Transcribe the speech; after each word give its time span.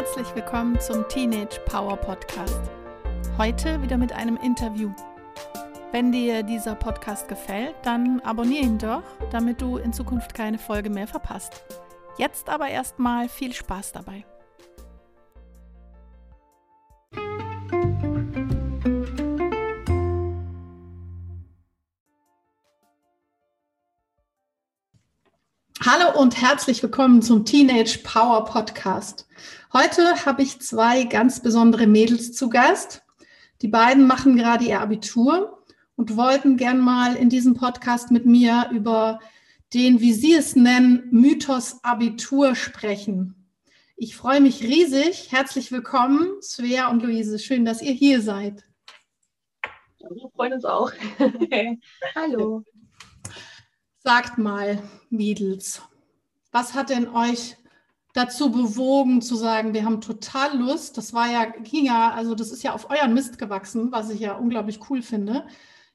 Herzlich 0.00 0.34
willkommen 0.34 0.80
zum 0.80 1.06
Teenage 1.08 1.60
Power 1.66 1.94
Podcast. 1.94 2.58
Heute 3.36 3.82
wieder 3.82 3.98
mit 3.98 4.14
einem 4.14 4.38
Interview. 4.38 4.94
Wenn 5.92 6.10
dir 6.10 6.42
dieser 6.42 6.74
Podcast 6.74 7.28
gefällt, 7.28 7.74
dann 7.82 8.18
abonniere 8.20 8.64
ihn 8.64 8.78
doch, 8.78 9.02
damit 9.30 9.60
du 9.60 9.76
in 9.76 9.92
Zukunft 9.92 10.32
keine 10.32 10.58
Folge 10.58 10.88
mehr 10.88 11.06
verpasst. 11.06 11.62
Jetzt 12.16 12.48
aber 12.48 12.68
erstmal 12.68 13.28
viel 13.28 13.52
Spaß 13.52 13.92
dabei. 13.92 14.24
Hallo 25.82 26.20
und 26.20 26.38
herzlich 26.38 26.82
willkommen 26.82 27.22
zum 27.22 27.46
Teenage 27.46 28.00
Power 28.04 28.44
Podcast. 28.44 29.26
Heute 29.72 30.26
habe 30.26 30.42
ich 30.42 30.60
zwei 30.60 31.04
ganz 31.04 31.40
besondere 31.40 31.86
Mädels 31.86 32.34
zu 32.34 32.50
Gast. 32.50 33.02
Die 33.62 33.68
beiden 33.68 34.06
machen 34.06 34.36
gerade 34.36 34.62
ihr 34.62 34.82
Abitur 34.82 35.64
und 35.96 36.18
wollten 36.18 36.58
gern 36.58 36.80
mal 36.80 37.16
in 37.16 37.30
diesem 37.30 37.54
Podcast 37.54 38.10
mit 38.10 38.26
mir 38.26 38.68
über 38.70 39.20
den, 39.72 40.00
wie 40.00 40.12
Sie 40.12 40.34
es 40.34 40.54
nennen, 40.54 41.08
Mythos 41.12 41.82
Abitur 41.82 42.54
sprechen. 42.56 43.48
Ich 43.96 44.16
freue 44.16 44.42
mich 44.42 44.62
riesig. 44.62 45.32
Herzlich 45.32 45.72
willkommen, 45.72 46.42
Svea 46.42 46.90
und 46.90 47.02
Luise. 47.02 47.38
Schön, 47.38 47.64
dass 47.64 47.80
ihr 47.80 47.92
hier 47.92 48.20
seid. 48.20 48.66
Wir 49.98 50.28
freuen 50.34 50.52
uns 50.52 50.66
auch. 50.66 50.92
Hallo. 52.14 52.64
Sagt 54.02 54.38
mal, 54.38 54.82
Mädels, 55.10 55.82
was 56.52 56.72
hat 56.72 56.88
denn 56.88 57.08
euch 57.14 57.58
dazu 58.14 58.50
bewogen 58.50 59.20
zu 59.20 59.36
sagen, 59.36 59.74
wir 59.74 59.84
haben 59.84 60.00
total 60.00 60.56
Lust, 60.56 60.96
das 60.96 61.12
war 61.12 61.30
ja, 61.30 61.44
ging 61.44 61.84
ja, 61.84 62.10
also 62.10 62.34
das 62.34 62.50
ist 62.50 62.62
ja 62.62 62.72
auf 62.72 62.88
euren 62.88 63.12
Mist 63.12 63.38
gewachsen, 63.38 63.92
was 63.92 64.08
ich 64.08 64.20
ja 64.20 64.36
unglaublich 64.36 64.80
cool 64.88 65.02
finde. 65.02 65.46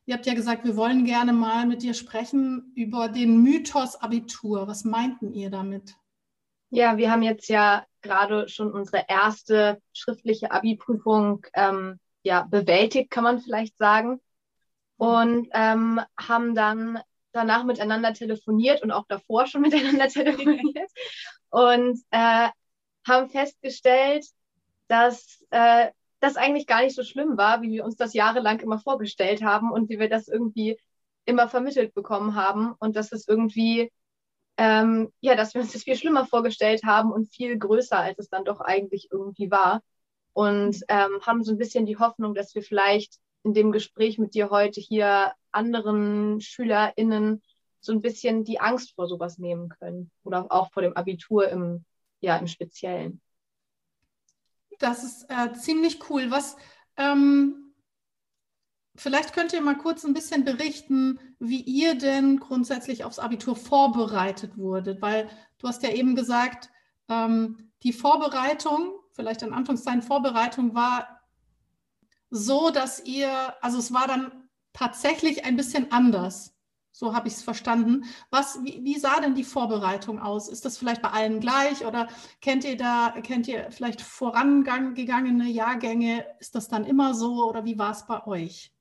Ihr 0.06 0.14
habt 0.14 0.28
ja 0.28 0.36
gesagt, 0.36 0.66
wir 0.66 0.76
wollen 0.78 1.04
gerne 1.06 1.34
mal 1.34 1.66
mit 1.66 1.82
dir 1.82 1.96
sprechen 1.96 2.72
über 2.76 3.10
den 3.10 3.42
Mythos 3.42 3.96
Abitur. 3.96 4.68
Was 4.68 4.86
meinten 4.86 5.34
ihr 5.34 5.50
damit? 5.50 5.96
Ja, 6.70 6.98
wir 6.98 7.12
haben 7.12 7.24
jetzt 7.24 7.50
ja 7.50 7.88
gerade 8.04 8.48
schon 8.50 8.72
unsere 8.72 9.06
erste 9.08 9.82
schriftliche 9.94 10.52
Abi-Prüfung 10.52 11.44
ähm, 11.56 12.00
ja, 12.22 12.44
bewältigt, 12.44 13.10
kann 13.10 13.24
man 13.24 13.40
vielleicht 13.40 13.80
sagen. 13.80 14.22
Und 14.98 15.50
ähm, 15.54 16.00
haben 16.18 16.54
dann 16.54 17.00
danach 17.36 17.64
miteinander 17.64 18.14
telefoniert 18.14 18.82
und 18.82 18.92
auch 18.92 19.06
davor 19.08 19.48
schon 19.48 19.62
miteinander 19.62 20.08
telefoniert 20.08 20.90
und 21.50 22.00
äh, 22.12 22.50
haben 23.08 23.30
festgestellt, 23.30 24.26
dass 24.88 25.44
äh, 25.52 25.92
das 26.20 26.38
eigentlich 26.38 26.68
gar 26.68 26.82
nicht 26.82 26.96
so 26.96 27.04
schlimm 27.04 27.38
war, 27.38 27.62
wie 27.62 27.72
wir 27.72 27.86
uns 27.86 27.96
das 27.96 28.14
jahrelang 28.14 28.60
immer 28.60 28.80
vorgestellt 28.80 29.44
haben 29.44 29.72
und 29.72 29.90
wie 29.90 30.00
wir 30.00 30.10
das 30.10 30.28
irgendwie 30.28 30.80
immer 31.26 31.48
vermittelt 31.50 31.94
bekommen 31.94 32.36
haben 32.36 32.74
und 32.80 32.96
dass 32.96 33.12
es 33.12 33.28
irgendwie, 33.28 33.92
ähm, 34.58 35.12
ja, 35.22 35.36
dass 35.36 35.54
wir 35.54 35.62
uns 35.62 35.74
das 35.74 35.84
viel 35.84 35.96
schlimmer 35.96 36.26
vorgestellt 36.26 36.84
haben 36.84 37.12
und 37.12 37.34
viel 37.34 37.58
größer, 37.58 37.98
als 37.98 38.20
es 38.20 38.30
dann 38.30 38.46
doch 38.46 38.62
eigentlich 38.62 39.10
irgendwie 39.12 39.52
war. 39.52 39.82
Und 40.34 40.84
ähm, 40.90 41.22
haben 41.22 41.44
so 41.44 41.54
ein 41.54 41.58
bisschen 41.58 41.86
die 41.86 41.98
Hoffnung, 41.98 42.34
dass 42.36 42.54
wir 42.56 42.62
vielleicht 42.62 43.20
in 43.46 43.54
dem 43.54 43.72
Gespräch 43.72 44.18
mit 44.18 44.34
dir 44.34 44.50
heute 44.50 44.82
hier 44.82 45.34
anderen 45.52 46.42
SchülerInnen 46.42 47.44
so 47.80 47.94
ein 47.94 48.02
bisschen 48.02 48.44
die 48.44 48.60
Angst 48.60 48.96
vor 48.96 49.08
sowas 49.08 49.38
nehmen 49.38 49.70
können 49.70 50.10
oder 50.24 50.48
auch 50.50 50.72
vor 50.74 50.82
dem 50.82 50.98
Abitur 50.98 51.48
im, 51.50 51.86
ja, 52.22 52.36
im 52.38 52.48
Speziellen. 52.48 53.22
Das 54.80 55.04
ist 55.04 55.30
äh, 55.30 55.54
ziemlich 55.54 56.10
cool. 56.10 56.32
Was, 56.32 56.58
ähm, 56.98 57.76
vielleicht 58.96 59.34
könnt 59.34 59.54
ihr 59.54 59.62
mal 59.62 59.78
kurz 59.78 60.04
ein 60.04 60.16
bisschen 60.16 60.44
berichten, 60.44 61.20
wie 61.38 61.62
ihr 61.62 61.96
denn 61.96 62.40
grundsätzlich 62.40 63.04
aufs 63.04 63.20
Abitur 63.20 63.56
vorbereitet 63.56 64.58
wurdet, 64.58 65.04
weil 65.04 65.30
du 65.60 65.68
hast 65.68 65.84
ja 65.84 65.92
eben 65.92 66.16
gesagt, 66.16 66.72
ähm, 67.10 67.72
die 67.84 67.94
Vorbereitung, 67.94 68.96
vielleicht 69.12 69.44
in 69.44 69.54
Anführungszeichen 69.54 70.02
Vorbereitung 70.02 70.74
war 70.74 71.15
so, 72.30 72.70
dass 72.70 73.04
ihr, 73.04 73.54
also 73.64 73.78
es 73.78 73.94
war 73.94 74.08
dann 74.08 74.50
tatsächlich 74.74 75.46
ein 75.46 75.56
bisschen 75.56 75.92
anders. 75.92 76.54
So 76.92 77.14
habe 77.14 77.28
ich 77.28 77.34
es 77.34 77.44
verstanden. 77.44 78.06
Was, 78.30 78.64
wie, 78.64 78.82
wie, 78.84 78.98
sah 78.98 79.20
denn 79.20 79.36
die 79.36 79.44
Vorbereitung 79.44 80.20
aus? 80.20 80.48
Ist 80.48 80.64
das 80.64 80.78
vielleicht 80.78 81.02
bei 81.02 81.10
allen 81.10 81.42
gleich 81.42 81.86
oder 81.86 82.08
kennt 82.40 82.64
ihr 82.64 82.78
da, 82.78 83.14
kennt 83.22 83.50
ihr 83.50 83.70
vielleicht 83.70 84.02
vorangegangene 84.02 85.50
Jahrgänge? 85.50 86.26
Ist 86.40 86.56
das 86.56 86.70
dann 86.70 86.86
immer 86.86 87.14
so 87.14 87.50
oder 87.50 87.66
wie 87.66 87.78
war 87.78 87.92
es 87.92 88.06
bei 88.06 88.26
euch? 88.26 88.72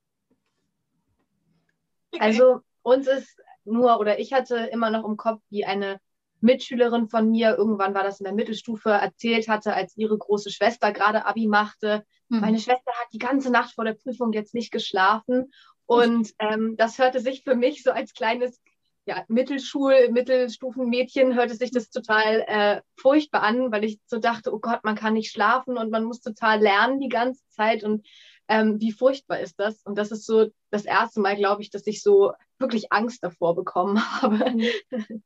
Also 2.20 2.60
uns 2.82 3.08
ist 3.08 3.40
nur, 3.64 3.98
oder 3.98 4.20
ich 4.20 4.32
hatte 4.32 4.58
immer 4.58 4.90
noch 4.90 5.04
im 5.04 5.16
Kopf, 5.16 5.42
wie 5.50 5.64
eine 5.64 5.98
Mitschülerin 6.40 7.08
von 7.08 7.30
mir, 7.30 7.56
irgendwann 7.56 7.94
war 7.94 8.04
das 8.04 8.20
in 8.20 8.24
der 8.24 8.34
Mittelstufe, 8.34 8.90
erzählt 8.90 9.48
hatte, 9.48 9.74
als 9.74 9.96
ihre 9.96 10.16
große 10.16 10.50
Schwester 10.50 10.92
gerade 10.92 11.26
Abi 11.26 11.48
machte. 11.48 12.04
Mhm. 12.28 12.40
Meine 12.40 12.58
Schwester 12.58 12.92
hat 12.92 13.08
die 13.12 13.18
ganze 13.18 13.50
Nacht 13.50 13.74
vor 13.74 13.84
der 13.84 13.94
Prüfung 13.94 14.32
jetzt 14.32 14.54
nicht 14.54 14.70
geschlafen. 14.70 15.52
Und 15.86 16.32
ähm, 16.38 16.76
das 16.76 16.98
hörte 16.98 17.20
sich 17.20 17.42
für 17.42 17.54
mich 17.54 17.82
so 17.82 17.90
als 17.90 18.14
kleines 18.14 18.60
ja, 19.06 19.22
Mittelschul-, 19.28 20.10
Mittelstufenmädchen 20.10 21.34
hörte 21.34 21.54
sich 21.54 21.70
das 21.70 21.90
total 21.90 22.44
äh, 22.46 22.80
furchtbar 22.96 23.42
an, 23.42 23.70
weil 23.70 23.84
ich 23.84 24.00
so 24.06 24.18
dachte, 24.18 24.52
oh 24.52 24.58
Gott, 24.58 24.80
man 24.82 24.94
kann 24.94 25.14
nicht 25.14 25.30
schlafen 25.30 25.76
und 25.76 25.90
man 25.90 26.04
muss 26.04 26.20
total 26.20 26.60
lernen 26.60 27.00
die 27.00 27.08
ganze 27.08 27.46
Zeit 27.48 27.84
und 27.84 28.06
ähm, 28.48 28.80
wie 28.80 28.92
furchtbar 28.92 29.40
ist 29.40 29.58
das? 29.58 29.82
Und 29.84 29.96
das 29.96 30.10
ist 30.10 30.26
so 30.26 30.48
das 30.70 30.84
erste 30.84 31.20
Mal, 31.20 31.36
glaube 31.36 31.62
ich, 31.62 31.70
dass 31.70 31.86
ich 31.86 32.02
so 32.02 32.32
wirklich 32.58 32.92
Angst 32.92 33.22
davor 33.22 33.54
bekommen 33.54 33.98
habe. 34.22 34.56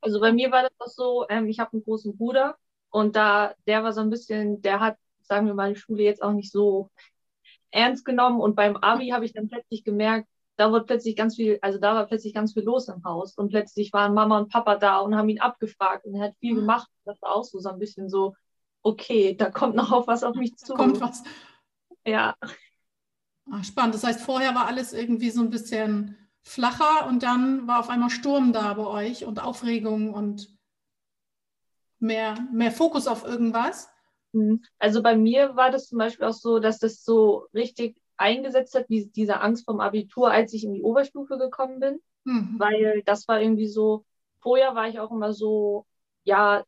Also 0.01 0.19
bei 0.19 0.31
mir 0.31 0.51
war 0.51 0.63
das 0.63 0.71
auch 0.79 0.87
so, 0.87 1.25
ähm, 1.29 1.47
ich 1.47 1.59
habe 1.59 1.73
einen 1.73 1.83
großen 1.83 2.17
Bruder 2.17 2.55
und 2.89 3.15
da, 3.15 3.53
der 3.67 3.83
war 3.83 3.93
so 3.93 4.01
ein 4.01 4.09
bisschen, 4.09 4.61
der 4.61 4.79
hat, 4.79 4.97
sagen 5.29 5.47
wir 5.47 5.53
mal, 5.53 5.73
die 5.73 5.79
Schule 5.79 6.03
jetzt 6.03 6.21
auch 6.21 6.33
nicht 6.33 6.51
so 6.51 6.89
ernst 7.71 8.03
genommen 8.03 8.41
und 8.41 8.55
beim 8.55 8.75
Abi 8.77 9.09
habe 9.09 9.25
ich 9.25 9.33
dann 9.33 9.47
plötzlich 9.47 9.83
gemerkt, 9.83 10.27
da 10.59 10.71
wurde 10.71 10.85
plötzlich 10.85 11.15
ganz 11.15 11.37
viel, 11.37 11.57
also 11.61 11.79
da 11.79 11.95
war 11.95 12.05
plötzlich 12.05 12.33
ganz 12.33 12.53
viel 12.53 12.63
los 12.63 12.89
im 12.89 13.01
Haus 13.05 13.37
und 13.37 13.49
plötzlich 13.49 13.93
waren 13.93 14.13
Mama 14.13 14.39
und 14.39 14.51
Papa 14.51 14.75
da 14.75 14.97
und 14.99 15.15
haben 15.15 15.29
ihn 15.29 15.39
abgefragt 15.39 16.05
und 16.05 16.15
er 16.15 16.25
hat 16.25 16.35
viel 16.41 16.53
mhm. 16.53 16.59
gemacht. 16.61 16.89
Das 17.05 17.21
war 17.21 17.31
auch 17.31 17.45
so, 17.45 17.59
so 17.59 17.69
ein 17.69 17.79
bisschen 17.79 18.09
so, 18.09 18.35
okay, 18.81 19.35
da 19.35 19.49
kommt 19.49 19.75
noch 19.75 19.93
auf 19.93 20.07
was 20.07 20.23
auf 20.23 20.35
mich 20.35 20.57
zu. 20.57 20.73
Kommt 20.73 20.99
was. 20.99 21.23
Ja. 22.05 22.35
Ach, 23.49 23.63
spannend. 23.63 23.95
Das 23.95 24.03
heißt, 24.03 24.19
vorher 24.19 24.53
war 24.53 24.67
alles 24.67 24.91
irgendwie 24.91 25.29
so 25.29 25.41
ein 25.41 25.49
bisschen 25.49 26.17
flacher 26.41 27.07
und 27.07 27.23
dann 27.23 27.65
war 27.67 27.79
auf 27.79 27.89
einmal 27.89 28.09
Sturm 28.09 28.51
da 28.51 28.73
bei 28.73 28.85
euch 28.85 29.25
und 29.25 29.41
Aufregung 29.41 30.13
und 30.13 30.49
mehr, 31.99 32.35
mehr 32.51 32.71
Fokus 32.71 33.07
auf 33.07 33.23
irgendwas. 33.23 33.89
Mhm. 34.33 34.61
Also 34.77 35.01
bei 35.01 35.15
mir 35.15 35.55
war 35.55 35.71
das 35.71 35.87
zum 35.87 35.97
Beispiel 35.97 36.25
auch 36.25 36.33
so, 36.33 36.59
dass 36.59 36.79
das 36.79 37.03
so 37.03 37.47
richtig 37.53 37.99
eingesetzt 38.17 38.75
hat, 38.75 38.89
wie 38.89 39.05
diese 39.05 39.41
Angst 39.41 39.65
vom 39.65 39.79
Abitur, 39.79 40.31
als 40.31 40.53
ich 40.53 40.63
in 40.63 40.73
die 40.73 40.83
Oberstufe 40.83 41.37
gekommen 41.37 41.79
bin. 41.79 41.99
Mhm. 42.25 42.55
Weil 42.57 43.01
das 43.05 43.27
war 43.27 43.41
irgendwie 43.41 43.67
so, 43.67 44.05
vorher 44.41 44.75
war 44.75 44.87
ich 44.87 44.99
auch 44.99 45.11
immer 45.11 45.33
so, 45.33 45.85
ja, 46.23 46.63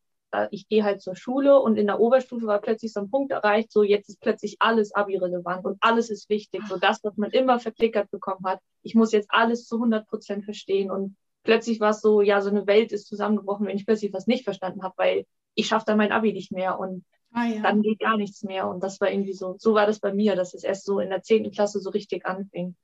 ich 0.50 0.70
gehe 0.70 0.86
halt 0.86 1.02
zur 1.02 1.18
Schule 1.18 1.60
und 1.60 1.76
in 1.76 1.88
der 1.88 2.00
Oberstufe 2.00 2.46
war 2.46 2.62
plötzlich 2.62 2.94
so 2.94 3.02
ein 3.02 3.10
Punkt 3.10 3.34
erreicht, 3.34 3.70
so 3.70 3.84
jetzt 3.84 4.08
ist 4.08 4.22
plötzlich 4.22 4.56
alles 4.60 4.96
Abi-relevant 4.96 5.66
und 5.66 5.78
alles 5.82 6.10
ist 6.10 6.30
wichtig. 6.30 6.62
So 6.70 6.78
das, 6.78 7.04
was 7.04 7.18
man 7.18 7.32
immer 7.32 7.60
verklickert 7.60 8.10
bekommen 8.12 8.46
hat. 8.46 8.62
Ich 8.82 8.96
muss 8.96 9.12
jetzt 9.12 9.28
alles 9.30 9.68
zu 9.68 9.78
100 9.78 10.08
Prozent 10.08 10.46
verstehen 10.46 10.90
und 10.90 11.18
plötzlich 11.44 11.82
war 11.82 11.90
es 11.90 12.00
so, 12.00 12.22
ja, 12.22 12.40
so 12.40 12.50
eine 12.50 12.66
Welt 12.66 12.94
ist 12.94 13.08
zusammengebrochen, 13.08 13.68
wenn 13.68 13.76
ich 13.76 13.86
plötzlich 13.86 14.14
was 14.14 14.26
nicht 14.26 14.46
verstanden 14.46 14.84
habe, 14.84 14.94
weil 14.96 15.26
ich 15.54 15.68
schaffe 15.68 15.86
dann 15.88 15.98
mein 15.98 16.14
Abi 16.14 16.32
nicht 16.32 16.54
mehr 16.54 16.80
und 16.80 17.04
ah, 17.34 17.46
ja. 17.46 17.62
dann 17.62 17.82
geht 17.82 18.00
gar 18.00 18.18
nichts 18.18 18.44
mehr. 18.44 18.68
Und 18.68 18.84
das 18.84 19.00
war 19.02 19.12
irgendwie 19.12 19.34
so, 19.34 19.56
so 19.58 19.74
war 19.74 19.86
das 19.86 20.00
bei 20.00 20.14
mir, 20.14 20.36
dass 20.36 20.54
es 20.54 20.64
erst 20.64 20.86
so 20.86 21.00
in 21.00 21.10
der 21.10 21.24
10. 21.24 21.52
Klasse 21.52 21.80
so 21.80 21.90
richtig 21.90 22.26
anfing. 22.26 22.76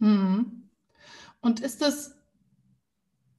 Hm. 0.00 0.70
Und 1.40 1.60
ist 1.60 1.82
das, 1.82 2.16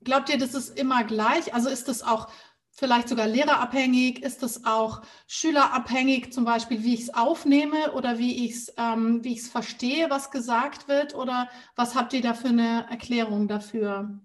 glaubt 0.03 0.29
ihr, 0.29 0.37
das 0.37 0.53
ist 0.53 0.77
immer 0.77 1.03
gleich? 1.03 1.53
Also 1.53 1.69
ist 1.69 1.87
das 1.87 2.03
auch 2.03 2.29
vielleicht 2.71 3.07
sogar 3.07 3.27
lehrerabhängig? 3.27 4.21
Ist 4.23 4.43
es 4.43 4.65
auch 4.65 5.01
schülerabhängig, 5.27 6.33
zum 6.33 6.43
Beispiel, 6.43 6.83
wie 6.83 6.95
ich 6.95 7.01
es 7.01 7.13
aufnehme 7.13 7.93
oder 7.93 8.17
wie 8.17 8.45
ich 8.45 8.51
es 8.51 8.73
ähm, 8.77 9.23
verstehe, 9.23 10.09
was 10.09 10.31
gesagt 10.31 10.87
wird? 10.87 11.15
Oder 11.15 11.49
was 11.75 11.95
habt 11.95 12.13
ihr 12.13 12.21
da 12.21 12.33
für 12.33 12.49
eine 12.49 12.87
Erklärung 12.89 13.47
dafür? 13.47 14.19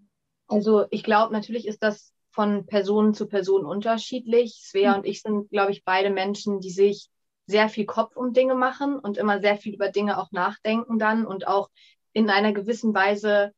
Also 0.48 0.86
ich 0.90 1.02
glaube, 1.02 1.32
natürlich 1.32 1.66
ist 1.66 1.82
das 1.82 2.12
von 2.38 2.66
Person 2.66 3.14
zu 3.14 3.26
Person 3.26 3.66
unterschiedlich. 3.66 4.60
Svea 4.62 4.92
mhm. 4.92 4.98
und 4.98 5.06
ich 5.06 5.22
sind, 5.22 5.50
glaube 5.50 5.72
ich, 5.72 5.82
beide 5.84 6.08
Menschen, 6.08 6.60
die 6.60 6.70
sich 6.70 7.10
sehr 7.46 7.68
viel 7.68 7.84
Kopf 7.84 8.16
um 8.16 8.32
Dinge 8.32 8.54
machen 8.54 8.96
und 8.96 9.18
immer 9.18 9.40
sehr 9.40 9.56
viel 9.56 9.74
über 9.74 9.88
Dinge 9.88 10.20
auch 10.20 10.30
nachdenken 10.30 11.00
dann 11.00 11.26
und 11.26 11.48
auch 11.48 11.68
in 12.12 12.30
einer 12.30 12.52
gewissen 12.52 12.94
Weise 12.94 13.52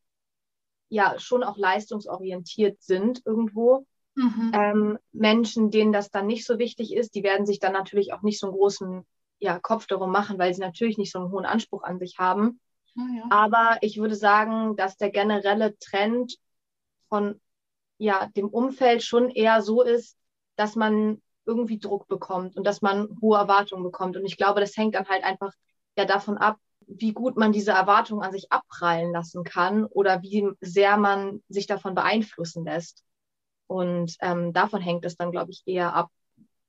ja 0.89 1.19
schon 1.19 1.43
auch 1.43 1.59
leistungsorientiert 1.59 2.81
sind 2.81 3.21
irgendwo. 3.27 3.85
Mhm. 4.15 4.51
Ähm, 4.55 4.99
Menschen, 5.13 5.71
denen 5.71 5.93
das 5.93 6.11
dann 6.11 6.27
nicht 6.27 6.47
so 6.47 6.59
wichtig 6.59 6.95
ist, 6.95 7.15
die 7.15 7.23
werden 7.23 7.45
sich 7.45 7.59
dann 7.59 7.75
natürlich 7.75 8.15
auch 8.15 8.23
nicht 8.23 8.41
so 8.41 8.47
einen 8.47 8.57
großen 8.57 9.05
ja, 9.41 9.59
Kopf 9.59 9.89
darum 9.89 10.11
machen, 10.11 10.39
weil 10.39 10.55
sie 10.55 10.63
natürlich 10.63 10.97
nicht 10.97 11.13
so 11.13 11.19
einen 11.19 11.31
hohen 11.31 11.45
Anspruch 11.45 11.83
an 11.83 11.99
sich 11.99 12.17
haben. 12.19 12.59
Oh 12.97 13.03
ja. 13.15 13.25
Aber 13.29 13.77
ich 13.83 13.99
würde 13.99 14.15
sagen, 14.15 14.75
dass 14.77 14.97
der 14.97 15.11
generelle 15.11 15.77
Trend 15.77 16.39
von 17.11 17.39
ja, 18.01 18.27
dem 18.35 18.49
Umfeld 18.49 19.03
schon 19.03 19.29
eher 19.29 19.61
so 19.61 19.83
ist, 19.83 20.17
dass 20.57 20.75
man 20.75 21.21
irgendwie 21.45 21.79
Druck 21.79 22.09
bekommt 22.09 22.57
und 22.57 22.67
dass 22.67 22.81
man 22.81 23.19
hohe 23.21 23.39
Erwartungen 23.39 23.83
bekommt. 23.83 24.17
Und 24.17 24.25
ich 24.25 24.39
glaube, 24.39 24.61
das 24.61 24.77
hängt 24.77 24.95
dann 24.95 25.09
halt 25.09 25.23
einfach 25.23 25.53
ja 25.97 26.07
davon 26.07 26.39
ab, 26.39 26.57
wie 26.87 27.13
gut 27.13 27.37
man 27.37 27.53
diese 27.53 27.73
Erwartungen 27.73 28.23
an 28.23 28.33
sich 28.33 28.51
abprallen 28.51 29.13
lassen 29.13 29.45
kann 29.45 29.85
oder 29.85 30.23
wie 30.23 30.49
sehr 30.61 30.97
man 30.97 31.43
sich 31.49 31.67
davon 31.67 31.95
beeinflussen 31.95 32.65
lässt. 32.65 33.05
Und 33.67 34.17
ähm, 34.21 34.53
davon 34.55 34.81
hängt 34.81 35.05
es 35.05 35.17
dann, 35.17 35.31
glaube 35.31 35.51
ich, 35.51 35.63
eher 35.67 35.95
ab, 35.95 36.11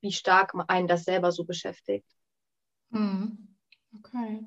wie 0.01 0.11
stark 0.11 0.53
einen 0.67 0.87
das 0.87 1.05
selber 1.05 1.31
so 1.31 1.45
beschäftigt. 1.45 2.05
Hm. 2.91 3.55
Okay. 3.99 4.43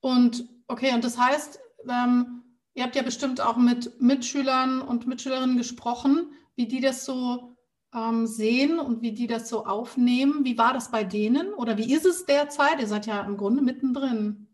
Und 0.00 0.46
okay, 0.68 0.92
und 0.92 1.04
das 1.04 1.18
heißt, 1.18 1.58
ähm, 1.88 2.42
ihr 2.76 2.84
habt 2.84 2.94
ja 2.94 3.02
bestimmt 3.02 3.40
auch 3.40 3.56
mit 3.56 4.00
Mitschülern 4.00 4.82
und 4.82 5.06
Mitschülerinnen 5.06 5.56
gesprochen, 5.56 6.32
wie 6.54 6.68
die 6.68 6.80
das 6.80 7.04
so 7.04 7.56
ähm, 7.94 8.26
sehen 8.26 8.78
und 8.78 9.00
wie 9.00 9.12
die 9.12 9.26
das 9.26 9.48
so 9.48 9.64
aufnehmen. 9.64 10.44
Wie 10.44 10.58
war 10.58 10.74
das 10.74 10.90
bei 10.90 11.02
denen 11.02 11.54
oder 11.54 11.78
wie 11.78 11.92
ist 11.92 12.04
es 12.04 12.26
derzeit? 12.26 12.78
Ihr 12.78 12.86
seid 12.86 13.06
ja 13.06 13.22
im 13.22 13.38
Grunde 13.38 13.62
mittendrin. 13.62 14.46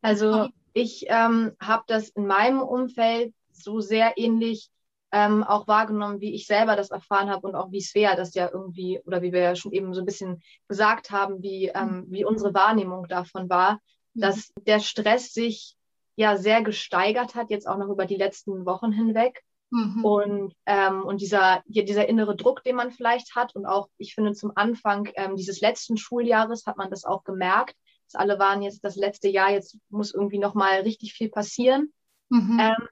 Also 0.00 0.48
ich 0.72 1.06
ähm, 1.08 1.52
habe 1.60 1.82
das 1.88 2.08
in 2.10 2.26
meinem 2.26 2.60
Umfeld 2.60 3.34
so 3.50 3.80
sehr 3.80 4.16
ähnlich 4.16 4.70
ähm, 5.10 5.42
auch 5.42 5.66
wahrgenommen, 5.66 6.20
wie 6.20 6.34
ich 6.34 6.46
selber 6.46 6.76
das 6.76 6.90
erfahren 6.90 7.30
habe 7.30 7.48
und 7.48 7.56
auch 7.56 7.72
wie 7.72 7.80
Svea 7.80 8.14
das 8.14 8.34
ja 8.34 8.48
irgendwie, 8.52 9.00
oder 9.06 9.22
wie 9.22 9.32
wir 9.32 9.40
ja 9.40 9.56
schon 9.56 9.72
eben 9.72 9.92
so 9.92 10.00
ein 10.00 10.06
bisschen 10.06 10.42
gesagt 10.68 11.10
haben, 11.10 11.42
wie, 11.42 11.66
ähm, 11.74 12.04
wie 12.08 12.24
unsere 12.24 12.54
Wahrnehmung 12.54 13.08
davon 13.08 13.48
war, 13.48 13.80
mhm. 14.14 14.20
dass 14.20 14.52
der 14.66 14.78
Stress 14.78 15.32
sich 15.32 15.75
ja 16.16 16.36
sehr 16.36 16.62
gesteigert 16.62 17.34
hat, 17.34 17.50
jetzt 17.50 17.68
auch 17.68 17.76
noch 17.76 17.88
über 17.88 18.06
die 18.06 18.16
letzten 18.16 18.66
Wochen 18.66 18.90
hinweg. 18.92 19.42
Mhm. 19.70 20.04
Und, 20.04 20.54
ähm, 20.64 21.02
und 21.04 21.20
dieser, 21.20 21.62
dieser 21.66 22.08
innere 22.08 22.36
Druck, 22.36 22.62
den 22.62 22.76
man 22.76 22.90
vielleicht 22.90 23.34
hat, 23.34 23.54
und 23.54 23.66
auch, 23.66 23.88
ich 23.98 24.14
finde, 24.14 24.32
zum 24.32 24.52
Anfang 24.54 25.08
ähm, 25.14 25.36
dieses 25.36 25.60
letzten 25.60 25.96
Schuljahres 25.96 26.66
hat 26.66 26.76
man 26.76 26.90
das 26.90 27.04
auch 27.04 27.24
gemerkt, 27.24 27.76
dass 28.06 28.20
alle 28.20 28.38
waren 28.38 28.62
jetzt 28.62 28.84
das 28.84 28.96
letzte 28.96 29.28
Jahr, 29.28 29.50
jetzt 29.50 29.76
muss 29.88 30.14
irgendwie 30.14 30.38
nochmal 30.38 30.80
richtig 30.80 31.12
viel 31.12 31.28
passieren. 31.28 31.92
Mhm. 32.28 32.58
Ähm, 32.60 32.88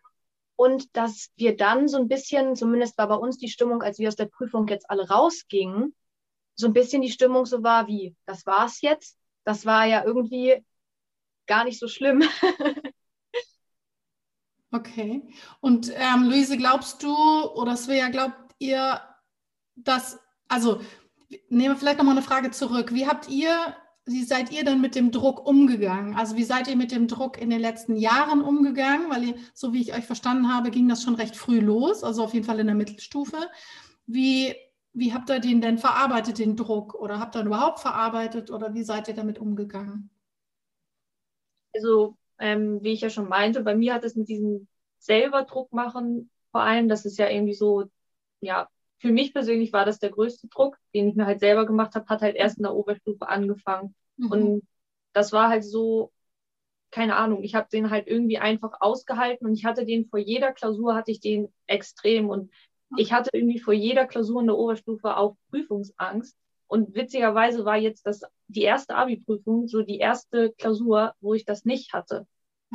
und 0.56 0.96
dass 0.96 1.30
wir 1.36 1.56
dann 1.56 1.88
so 1.88 1.96
ein 1.96 2.08
bisschen, 2.08 2.56
zumindest 2.56 2.98
war 2.98 3.08
bei 3.08 3.16
uns 3.16 3.38
die 3.38 3.48
Stimmung, 3.48 3.82
als 3.82 3.98
wir 3.98 4.08
aus 4.08 4.16
der 4.16 4.26
Prüfung 4.26 4.68
jetzt 4.68 4.88
alle 4.88 5.08
rausgingen, 5.08 5.94
so 6.56 6.66
ein 6.66 6.72
bisschen 6.72 7.02
die 7.02 7.10
Stimmung 7.10 7.46
so 7.46 7.62
war 7.62 7.88
wie, 7.88 8.14
das 8.26 8.46
war's 8.46 8.80
jetzt. 8.80 9.18
Das 9.44 9.66
war 9.66 9.84
ja 9.86 10.04
irgendwie 10.04 10.64
gar 11.46 11.64
nicht 11.64 11.78
so 11.78 11.88
schlimm. 11.88 12.22
okay. 14.74 15.22
Und 15.60 15.92
ähm, 15.94 16.24
Luise, 16.24 16.56
glaubst 16.56 17.02
du 17.02 17.14
oder 17.54 17.76
Svea, 17.76 18.08
glaubt 18.08 18.54
ihr, 18.58 19.00
dass, 19.76 20.18
also 20.48 20.80
nehmen 21.48 21.74
wir 21.74 21.76
vielleicht 21.76 21.98
nochmal 21.98 22.16
eine 22.16 22.24
Frage 22.24 22.50
zurück. 22.50 22.92
Wie 22.92 23.06
habt 23.06 23.28
ihr 23.28 23.74
wie 24.06 24.24
seid 24.24 24.52
ihr 24.52 24.64
denn 24.64 24.80
mit 24.80 24.94
dem 24.94 25.10
Druck 25.10 25.46
umgegangen? 25.46 26.14
Also 26.14 26.36
wie 26.36 26.44
seid 26.44 26.68
ihr 26.68 26.76
mit 26.76 26.92
dem 26.92 27.08
Druck 27.08 27.40
in 27.40 27.48
den 27.48 27.60
letzten 27.60 27.96
Jahren 27.96 28.42
umgegangen? 28.42 29.10
Weil 29.10 29.24
ihr, 29.24 29.34
so 29.54 29.72
wie 29.72 29.80
ich 29.80 29.94
euch 29.94 30.04
verstanden 30.04 30.52
habe, 30.52 30.70
ging 30.70 30.88
das 30.88 31.02
schon 31.02 31.14
recht 31.14 31.36
früh 31.36 31.60
los, 31.60 32.04
also 32.04 32.24
auf 32.24 32.34
jeden 32.34 32.44
Fall 32.44 32.60
in 32.60 32.66
der 32.66 32.76
Mittelstufe. 32.76 33.48
Wie, 34.06 34.54
wie 34.92 35.14
habt 35.14 35.30
ihr 35.30 35.40
den 35.40 35.62
denn 35.62 35.78
verarbeitet, 35.78 36.38
den 36.38 36.56
Druck? 36.56 36.94
Oder 36.94 37.18
habt 37.18 37.34
ihr 37.34 37.40
ihn 37.40 37.46
überhaupt 37.46 37.80
verarbeitet 37.80 38.50
oder 38.50 38.74
wie 38.74 38.84
seid 38.84 39.08
ihr 39.08 39.14
damit 39.14 39.38
umgegangen? 39.38 40.10
Also, 41.74 42.18
ähm, 42.38 42.82
wie 42.82 42.92
ich 42.92 43.00
ja 43.00 43.10
schon 43.10 43.28
meinte, 43.28 43.62
bei 43.62 43.74
mir 43.74 43.94
hat 43.94 44.04
es 44.04 44.16
mit 44.16 44.28
diesem 44.28 44.68
selber 44.98 45.42
Druck 45.42 45.72
machen 45.72 46.30
vor 46.54 46.62
allem, 46.62 46.88
das 46.88 47.04
ist 47.04 47.18
ja 47.18 47.28
irgendwie 47.28 47.52
so, 47.52 47.90
ja, 48.40 48.68
für 48.98 49.10
mich 49.10 49.32
persönlich 49.32 49.72
war 49.72 49.84
das 49.84 49.98
der 49.98 50.10
größte 50.10 50.46
Druck, 50.46 50.78
den 50.94 51.08
ich 51.08 51.16
mir 51.16 51.26
halt 51.26 51.40
selber 51.40 51.66
gemacht 51.66 51.96
habe, 51.96 52.06
hat 52.06 52.22
halt 52.22 52.36
erst 52.36 52.58
in 52.58 52.62
der 52.62 52.76
Oberstufe 52.76 53.28
angefangen. 53.28 53.96
Mhm. 54.18 54.30
Und 54.30 54.62
das 55.12 55.32
war 55.32 55.48
halt 55.48 55.64
so, 55.64 56.12
keine 56.92 57.16
Ahnung, 57.16 57.42
ich 57.42 57.56
habe 57.56 57.66
den 57.72 57.90
halt 57.90 58.06
irgendwie 58.06 58.38
einfach 58.38 58.74
ausgehalten 58.78 59.48
und 59.48 59.54
ich 59.54 59.64
hatte 59.64 59.84
den 59.84 60.06
vor 60.06 60.20
jeder 60.20 60.52
Klausur, 60.52 60.94
hatte 60.94 61.10
ich 61.10 61.18
den 61.18 61.52
extrem 61.66 62.28
und 62.28 62.52
ich 62.96 63.12
hatte 63.12 63.30
irgendwie 63.32 63.58
vor 63.58 63.74
jeder 63.74 64.06
Klausur 64.06 64.40
in 64.40 64.46
der 64.46 64.56
Oberstufe 64.56 65.16
auch 65.16 65.36
Prüfungsangst. 65.50 66.36
Und 66.74 66.92
witzigerweise 66.92 67.64
war 67.64 67.76
jetzt 67.76 68.04
das 68.04 68.22
die 68.48 68.62
erste 68.62 68.96
Abi-Prüfung, 68.96 69.68
so 69.68 69.82
die 69.82 69.98
erste 69.98 70.50
Klausur, 70.58 71.14
wo 71.20 71.32
ich 71.32 71.44
das 71.44 71.64
nicht 71.64 71.92
hatte. 71.92 72.26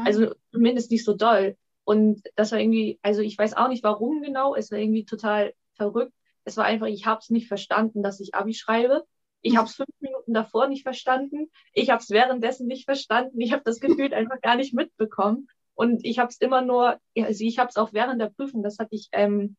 Also 0.06 0.34
zumindest 0.54 0.90
nicht 0.90 1.04
so 1.04 1.13
doll. 1.13 1.57
Und 1.84 2.24
das 2.38 2.54
war 2.54 2.60
irgendwie, 2.60 2.98
also 3.01 3.22
ich 3.22 3.38
weiß 3.38 3.57
auch 3.57 3.68
nicht 3.68 3.84
warum 3.84 4.22
genau, 4.22 4.56
es 4.56 4.72
war 4.72 4.80
irgendwie 4.80 5.04
total 5.04 5.54
verrückt. 5.74 6.13
Es 6.46 6.56
war 6.56 6.63
einfach, 6.63 6.88
ich 6.88 7.06
habe 7.07 7.19
es 7.19 7.30
nicht 7.30 7.50
verstanden, 7.50 8.01
dass 8.01 8.22
ich 8.22 8.36
Abi 8.36 8.54
schreibe. 8.54 9.04
Ich 9.42 9.57
habe 9.57 9.68
es 9.68 9.75
fünf 9.75 9.90
Minuten 10.00 10.34
davor 10.34 10.69
nicht 10.69 10.84
verstanden. 10.84 11.52
Ich 11.74 11.90
habe 11.90 12.02
es 12.02 12.10
währenddessen 12.10 12.68
nicht 12.68 12.86
verstanden. 12.86 13.42
Ich 13.42 13.52
habe 13.52 13.63
das 13.66 13.81
Gefühl 13.81 14.13
einfach 14.13 14.40
gar 14.40 14.56
nicht 14.56 14.74
mitbekommen. 14.74 15.50
Und 15.74 16.06
ich 16.06 16.19
habe 16.19 16.30
es 16.30 16.38
immer 16.38 16.62
nur, 16.62 17.02
also 17.18 17.44
ich 17.44 17.60
habe 17.60 17.68
es 17.68 17.75
auch 17.75 17.92
während 17.92 18.22
der 18.22 18.30
Prüfung, 18.30 18.63
das 18.63 18.80
hatte 18.80 18.95
ich 18.95 19.10
ähm, 19.12 19.57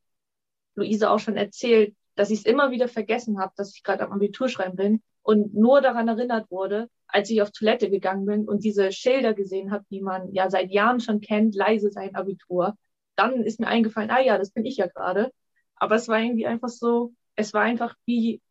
Luise 0.76 1.10
auch 1.10 1.18
schon 1.18 1.36
erzählt, 1.36 1.94
dass 2.20 2.28
ich 2.28 2.40
es 2.40 2.44
immer 2.44 2.70
wieder 2.70 2.86
vergessen 2.86 3.40
habe, 3.40 3.54
dass 3.56 3.74
ich 3.74 3.82
gerade 3.82 4.04
am 4.04 4.12
Abitur 4.12 4.50
schreiben 4.50 4.76
bin 4.76 5.02
und 5.22 5.54
nur 5.54 5.80
daran 5.80 6.06
erinnert 6.06 6.50
wurde, 6.50 6.90
als 7.06 7.30
ich 7.30 7.40
auf 7.40 7.50
Toilette 7.50 7.88
gegangen 7.88 8.26
bin 8.26 8.46
und 8.46 8.62
diese 8.62 8.92
Schilder 8.92 9.32
gesehen 9.32 9.70
habe, 9.70 9.86
die 9.90 10.02
man 10.02 10.30
ja 10.34 10.50
seit 10.50 10.70
Jahren 10.70 11.00
schon 11.00 11.22
kennt, 11.22 11.54
leise 11.54 11.90
sein 11.90 12.14
Abitur. 12.14 12.76
Dann 13.16 13.42
ist 13.42 13.58
mir 13.58 13.68
eingefallen, 13.68 14.10
ah 14.10 14.20
ja, 14.20 14.36
das 14.36 14.50
bin 14.50 14.66
ich 14.66 14.76
ja 14.76 14.86
gerade. 14.86 15.32
Aber 15.76 15.94
es 15.94 16.08
war 16.08 16.20
irgendwie 16.20 16.44
einfach 16.46 16.68
so, 16.68 17.14
es 17.36 17.54
war 17.54 17.62
einfach 17.62 17.94
wie, 18.04 18.42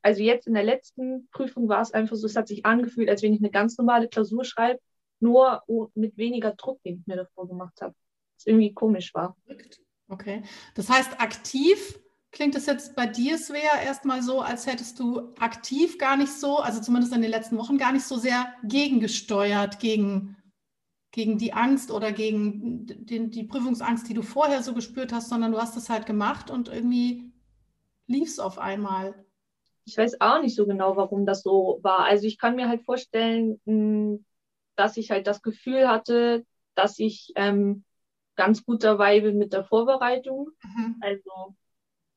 also 0.00 0.22
jetzt 0.22 0.46
in 0.46 0.54
der 0.54 0.64
letzten 0.64 1.28
Prüfung 1.30 1.68
war 1.68 1.82
es 1.82 1.92
einfach 1.92 2.16
so, 2.16 2.26
es 2.26 2.36
hat 2.36 2.48
sich 2.48 2.64
angefühlt, 2.64 3.10
als 3.10 3.22
wenn 3.22 3.34
ich 3.34 3.40
eine 3.40 3.50
ganz 3.50 3.76
normale 3.76 4.08
Klausur 4.08 4.46
schreibe, 4.46 4.80
nur 5.20 5.62
mit 5.94 6.16
weniger 6.16 6.52
Druck, 6.52 6.82
den 6.84 7.00
ich 7.00 7.06
mir 7.06 7.16
davor 7.16 7.48
gemacht 7.48 7.82
habe. 7.82 7.94
Was 8.38 8.46
irgendwie 8.46 8.72
komisch 8.72 9.12
war. 9.12 9.36
Okay. 10.08 10.42
Das 10.74 10.88
heißt, 10.88 11.20
aktiv 11.20 12.00
klingt 12.34 12.56
es 12.56 12.66
jetzt 12.66 12.96
bei 12.96 13.06
dir, 13.06 13.38
Svea, 13.38 13.80
erstmal 13.82 14.20
so, 14.20 14.40
als 14.40 14.66
hättest 14.66 14.98
du 14.98 15.32
aktiv 15.38 15.98
gar 15.98 16.16
nicht 16.16 16.32
so, 16.32 16.58
also 16.58 16.80
zumindest 16.82 17.14
in 17.14 17.22
den 17.22 17.30
letzten 17.30 17.56
Wochen, 17.56 17.78
gar 17.78 17.92
nicht 17.92 18.04
so 18.04 18.16
sehr 18.16 18.52
gegengesteuert 18.64 19.78
gegen 19.78 20.36
gegen 21.12 21.38
die 21.38 21.52
Angst 21.52 21.92
oder 21.92 22.10
gegen 22.10 22.86
den, 22.86 23.30
die 23.30 23.44
Prüfungsangst, 23.44 24.08
die 24.08 24.14
du 24.14 24.22
vorher 24.22 24.64
so 24.64 24.74
gespürt 24.74 25.12
hast, 25.12 25.28
sondern 25.28 25.52
du 25.52 25.58
hast 25.58 25.76
es 25.76 25.88
halt 25.88 26.06
gemacht 26.06 26.50
und 26.50 26.68
irgendwie 26.68 27.30
lief 28.08 28.28
es 28.28 28.40
auf 28.40 28.58
einmal. 28.58 29.24
Ich 29.84 29.96
weiß 29.96 30.20
auch 30.20 30.42
nicht 30.42 30.56
so 30.56 30.66
genau, 30.66 30.96
warum 30.96 31.24
das 31.24 31.42
so 31.44 31.78
war. 31.82 32.00
Also 32.00 32.26
ich 32.26 32.36
kann 32.36 32.56
mir 32.56 32.68
halt 32.68 32.82
vorstellen, 32.82 33.60
hm, 33.64 34.24
dass 34.74 34.96
ich 34.96 35.12
halt 35.12 35.28
das 35.28 35.40
Gefühl 35.40 35.86
hatte, 35.86 36.44
dass 36.74 36.98
ich 36.98 37.32
ähm, 37.36 37.84
ganz 38.34 38.64
gut 38.64 38.82
dabei 38.82 39.20
bin 39.20 39.38
mit 39.38 39.52
der 39.52 39.62
Vorbereitung. 39.62 40.50
Mhm. 40.64 40.96
Also 41.00 41.54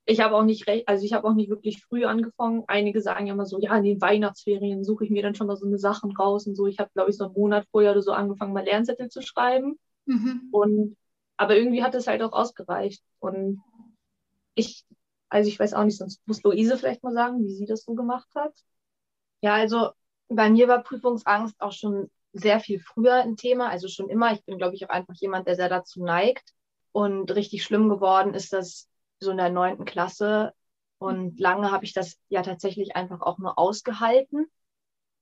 ich 0.10 0.22
habe 0.22 0.36
auch 0.36 0.44
nicht 0.44 0.68
recht, 0.68 0.88
also 0.88 1.04
ich 1.04 1.12
habe 1.12 1.28
auch 1.28 1.34
nicht 1.34 1.50
wirklich 1.50 1.84
früh 1.84 2.06
angefangen. 2.06 2.64
Einige 2.68 3.02
sagen 3.02 3.28
ja 3.28 3.34
immer 3.34 3.46
so, 3.46 3.60
ja, 3.60 3.76
in 3.76 3.84
den 3.84 4.02
Weihnachtsferien 4.02 4.86
suche 4.86 5.04
ich 5.04 5.12
mir 5.12 5.22
dann 5.22 5.36
schon 5.36 5.48
mal 5.48 5.58
so 5.58 5.66
eine 5.66 5.78
Sachen 5.78 6.16
raus 6.16 6.48
und 6.48 6.56
so. 6.56 6.66
Ich 6.66 6.80
habe, 6.80 6.90
glaube 6.94 7.10
ich, 7.10 7.18
so 7.18 7.26
einen 7.26 7.34
Monat 7.34 7.68
vorher 7.72 7.92
oder 7.92 8.02
so 8.02 8.14
angefangen, 8.14 8.54
mal 8.54 8.64
Lernzettel 8.64 9.10
zu 9.10 9.22
schreiben. 9.22 9.78
Mhm. 10.06 10.48
Und 10.52 10.98
aber 11.36 11.58
irgendwie 11.58 11.84
hat 11.84 11.94
es 11.94 12.08
halt 12.08 12.24
auch 12.24 12.32
ausgereicht. 12.32 13.04
Und 13.20 13.62
ich, 14.56 14.86
also 15.28 15.50
ich 15.50 15.60
weiß 15.60 15.74
auch 15.74 15.84
nicht, 15.84 15.98
sonst 15.98 16.26
muss 16.26 16.42
Luise 16.42 16.78
vielleicht 16.78 17.04
mal 17.04 17.14
sagen, 17.14 17.44
wie 17.44 17.54
sie 17.54 17.66
das 17.66 17.84
so 17.84 17.94
gemacht 17.94 18.30
hat. 18.34 18.54
Ja, 19.42 19.56
also 19.56 19.90
bei 20.30 20.50
mir 20.50 20.70
war 20.70 20.84
Prüfungsangst 20.84 21.60
auch 21.60 21.74
schon 21.74 22.10
sehr 22.32 22.62
viel 22.62 22.80
früher 22.80 23.16
ein 23.16 23.36
Thema, 23.36 23.70
also 23.70 23.90
schon 23.90 24.08
immer. 24.08 24.32
Ich 24.32 24.44
bin, 24.46 24.58
glaube 24.58 24.76
ich, 24.76 24.86
auch 24.86 24.90
einfach 24.90 25.16
jemand, 25.16 25.48
der 25.48 25.56
sehr 25.56 25.70
dazu 25.70 26.02
neigt. 26.02 26.54
Und 26.94 27.36
richtig 27.36 27.66
schlimm 27.66 27.90
geworden 27.90 28.34
ist 28.34 28.54
das 28.54 28.88
so 29.20 29.32
in 29.32 29.38
der 29.38 29.50
neunten 29.50 29.86
Klasse. 29.86 30.54
Und 31.00 31.40
lange 31.40 31.72
habe 31.72 31.86
ich 31.86 31.94
das 31.94 32.18
ja 32.30 32.42
tatsächlich 32.42 32.96
einfach 32.96 33.22
auch 33.22 33.38
nur 33.38 33.60
ausgehalten. 33.60 34.48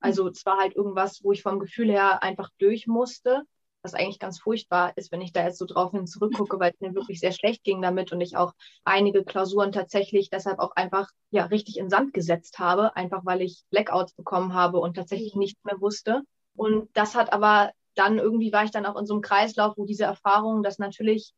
Also 0.00 0.28
es 0.28 0.44
war 0.46 0.58
halt 0.58 0.74
irgendwas, 0.74 1.22
wo 1.22 1.32
ich 1.32 1.42
vom 1.42 1.58
Gefühl 1.58 1.90
her 1.90 2.22
einfach 2.22 2.50
durch 2.58 2.86
musste, 2.86 3.42
was 3.82 3.94
eigentlich 3.94 4.18
ganz 4.18 4.38
furchtbar 4.40 4.92
ist, 4.96 5.12
wenn 5.12 5.20
ich 5.20 5.32
da 5.32 5.44
jetzt 5.44 5.58
so 5.58 5.64
drauf 5.64 5.92
hin 5.92 6.06
zurückgucke, 6.06 6.58
weil 6.58 6.72
es 6.72 6.80
mir 6.80 6.94
wirklich 6.94 7.20
sehr 7.20 7.32
schlecht 7.32 7.64
ging 7.64 7.80
damit 7.80 8.12
und 8.12 8.20
ich 8.20 8.36
auch 8.36 8.52
einige 8.84 9.24
Klausuren 9.24 9.72
tatsächlich 9.72 10.28
deshalb 10.28 10.58
auch 10.58 10.72
einfach 10.76 11.08
ja 11.30 11.44
richtig 11.46 11.78
in 11.78 11.90
Sand 11.90 12.12
gesetzt 12.12 12.58
habe, 12.58 12.96
einfach 12.96 13.24
weil 13.24 13.42
ich 13.42 13.64
Blackouts 13.70 14.14
bekommen 14.14 14.54
habe 14.54 14.78
und 14.78 14.94
tatsächlich 14.94 15.34
mhm. 15.34 15.40
nichts 15.40 15.64
mehr 15.64 15.80
wusste. 15.80 16.22
Und 16.56 16.88
das 16.94 17.14
hat 17.14 17.32
aber 17.32 17.70
dann 17.94 18.18
irgendwie 18.18 18.52
war 18.52 18.64
ich 18.64 18.70
dann 18.70 18.86
auch 18.86 18.96
in 18.96 19.06
so 19.06 19.14
einem 19.14 19.22
Kreislauf, 19.22 19.76
wo 19.76 19.86
diese 19.86 20.04
Erfahrung, 20.04 20.62
dass 20.62 20.78
natürlich 20.78 21.32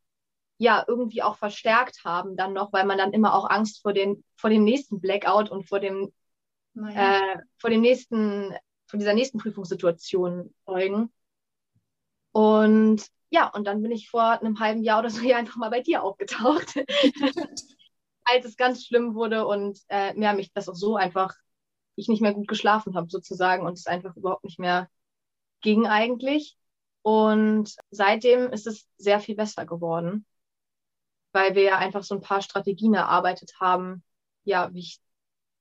ja 0.59 0.85
irgendwie 0.87 1.23
auch 1.23 1.37
verstärkt 1.37 2.05
haben 2.05 2.37
dann 2.37 2.53
noch, 2.53 2.73
weil 2.73 2.85
man 2.85 2.99
dann 2.99 3.13
immer 3.13 3.35
auch 3.35 3.49
Angst 3.49 3.81
vor, 3.83 3.93
den, 3.93 4.25
vor 4.37 4.51
dem 4.51 4.65
nächsten 4.65 5.01
Blackout 5.01 5.51
und 5.51 5.69
vor 5.69 5.81
dem, 5.81 6.13
naja. 6.75 7.21
äh, 7.21 7.39
vor 7.59 7.71
dem 7.71 7.81
nächsten, 7.81 8.53
vor 8.87 8.99
dieser 8.99 9.15
nächsten 9.15 9.39
Prüfungssituation 9.39 10.55
folgen. 10.65 11.13
Und 12.33 13.07
ja, 13.31 13.49
und 13.49 13.67
dann 13.67 13.83
bin 13.83 13.93
ich 13.93 14.11
vor 14.11 14.23
einem 14.23 14.59
halben 14.59 14.83
Jahr 14.83 15.01
oder 15.01 15.11
so 15.11 15.21
hier 15.23 15.37
einfach 15.37 15.57
mal 15.57 15.71
bei 15.71 15.81
dir 15.81 16.03
aufgetaucht, 16.03 16.75
als 18.25 18.45
es 18.45 18.57
ganz 18.57 18.85
schlimm 18.85 19.15
wurde 19.15 19.47
und 19.47 19.79
äh, 19.89 20.19
ja, 20.21 20.33
mich 20.33 20.53
das 20.53 20.69
auch 20.69 20.75
so 20.75 20.97
einfach, 20.97 21.35
ich 21.95 22.09
nicht 22.09 22.21
mehr 22.21 22.35
gut 22.35 22.49
geschlafen 22.49 22.95
habe 22.95 23.09
sozusagen 23.09 23.65
und 23.67 23.75
es 23.75 23.87
einfach 23.87 24.17
überhaupt 24.17 24.45
nicht 24.45 24.59
mehr 24.59 24.89
ging 25.63 25.87
eigentlich. 25.87 26.57
Und 27.03 27.75
seitdem 27.91 28.51
ist 28.53 28.67
es 28.67 28.89
sehr 28.99 29.21
viel 29.21 29.35
besser 29.35 29.65
geworden, 29.67 30.27
weil 31.33 31.55
wir 31.55 31.63
ja 31.63 31.79
einfach 31.79 32.03
so 32.03 32.15
ein 32.15 32.21
paar 32.21 32.43
Strategien 32.43 32.95
erarbeitet 32.95 33.55
haben, 33.61 34.03
ja, 34.45 34.73
wie 34.73 34.81
ich 34.81 35.01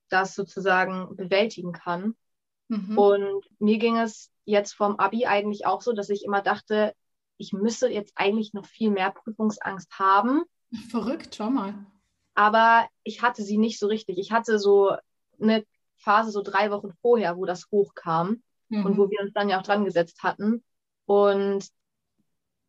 das 0.08 0.34
sozusagen 0.34 1.14
bewältigen 1.16 1.72
kann. 1.72 2.16
Mhm. 2.68 2.96
Und 2.96 3.44
mir 3.58 3.78
ging 3.78 3.98
es 3.98 4.30
jetzt 4.44 4.72
vom 4.72 4.98
Abi 4.98 5.26
eigentlich 5.26 5.66
auch 5.66 5.82
so, 5.82 5.92
dass 5.92 6.08
ich 6.08 6.24
immer 6.24 6.42
dachte, 6.42 6.94
ich 7.36 7.52
müsse 7.52 7.88
jetzt 7.88 8.12
eigentlich 8.16 8.52
noch 8.52 8.66
viel 8.66 8.90
mehr 8.90 9.10
Prüfungsangst 9.10 9.98
haben. 9.98 10.42
Verrückt, 10.90 11.34
schau 11.36 11.50
mal. 11.50 11.74
Aber 12.34 12.88
ich 13.02 13.22
hatte 13.22 13.42
sie 13.42 13.58
nicht 13.58 13.78
so 13.78 13.86
richtig. 13.86 14.18
Ich 14.18 14.32
hatte 14.32 14.58
so 14.58 14.96
eine 15.40 15.64
Phase 15.96 16.30
so 16.30 16.42
drei 16.42 16.70
Wochen 16.70 16.92
vorher, 17.02 17.36
wo 17.36 17.44
das 17.44 17.70
hochkam 17.70 18.42
mhm. 18.68 18.86
und 18.86 18.98
wo 18.98 19.10
wir 19.10 19.20
uns 19.20 19.32
dann 19.32 19.48
ja 19.48 19.58
auch 19.58 19.64
dran 19.64 19.84
gesetzt 19.84 20.22
hatten. 20.22 20.62
Und 21.06 21.68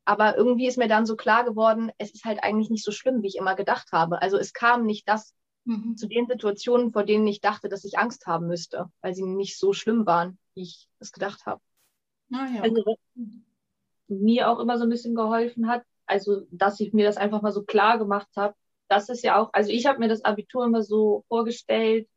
aber 0.10 0.36
irgendwie 0.36 0.66
ist 0.66 0.80
mir 0.80 0.88
dann 0.88 1.06
so 1.06 1.16
klar 1.16 1.44
geworden, 1.44 1.92
es 2.00 2.10
ist 2.10 2.25
halt 2.25 2.44
eigentlich 2.44 2.72
nicht 2.72 2.84
so 2.84 2.92
schlimm, 2.92 3.22
wie 3.22 3.28
ich 3.28 3.36
immer 3.36 3.56
gedacht 3.56 3.92
habe. 3.92 4.24
Also 4.24 4.39
es 4.39 4.54
kam 4.54 4.88
nicht 4.88 5.08
das 5.08 5.36
mhm. 5.66 5.98
zu 5.98 6.08
den 6.08 6.25
Situationen, 6.25 6.92
vor 6.92 7.04
denen 7.04 7.28
ich 7.28 7.42
dachte, 7.42 7.70
dass 7.70 7.86
ich 7.86 8.00
Angst 8.00 8.25
haben 8.25 8.48
müsste, 8.48 8.88
weil 9.01 9.13
sie 9.13 9.22
nicht 9.22 9.60
so 9.60 9.72
schlimm 9.72 10.08
waren, 10.08 10.39
wie 10.56 10.63
ich 10.63 10.89
es 10.98 11.12
gedacht 11.12 11.46
habe. 11.46 11.62
Ah, 12.34 12.48
ja. 12.56 12.63
Also 12.63 12.98
mir 14.08 14.50
auch 14.50 14.58
immer 14.58 14.80
so 14.80 14.86
ein 14.86 14.89
bisschen 14.89 15.13
geholfen 15.13 15.68
hat. 15.68 15.84
Also, 16.08 16.42
dass 16.50 16.80
ich 16.80 16.92
mir 16.92 17.06
das 17.06 17.18
einfach 17.18 17.44
mal 17.44 17.51
so 17.51 17.62
klar 17.62 18.00
gemacht 18.00 18.30
habe. 18.36 18.56
Das 18.88 19.10
ist 19.10 19.24
ja 19.24 19.39
auch, 19.39 19.54
also 19.54 19.70
ich 19.70 19.86
habe 19.86 20.00
mir 20.00 20.08
das 20.08 20.25
Abitur 20.25 20.66
immer 20.66 20.82
so 20.82 21.24
vorgestellt 21.28 22.10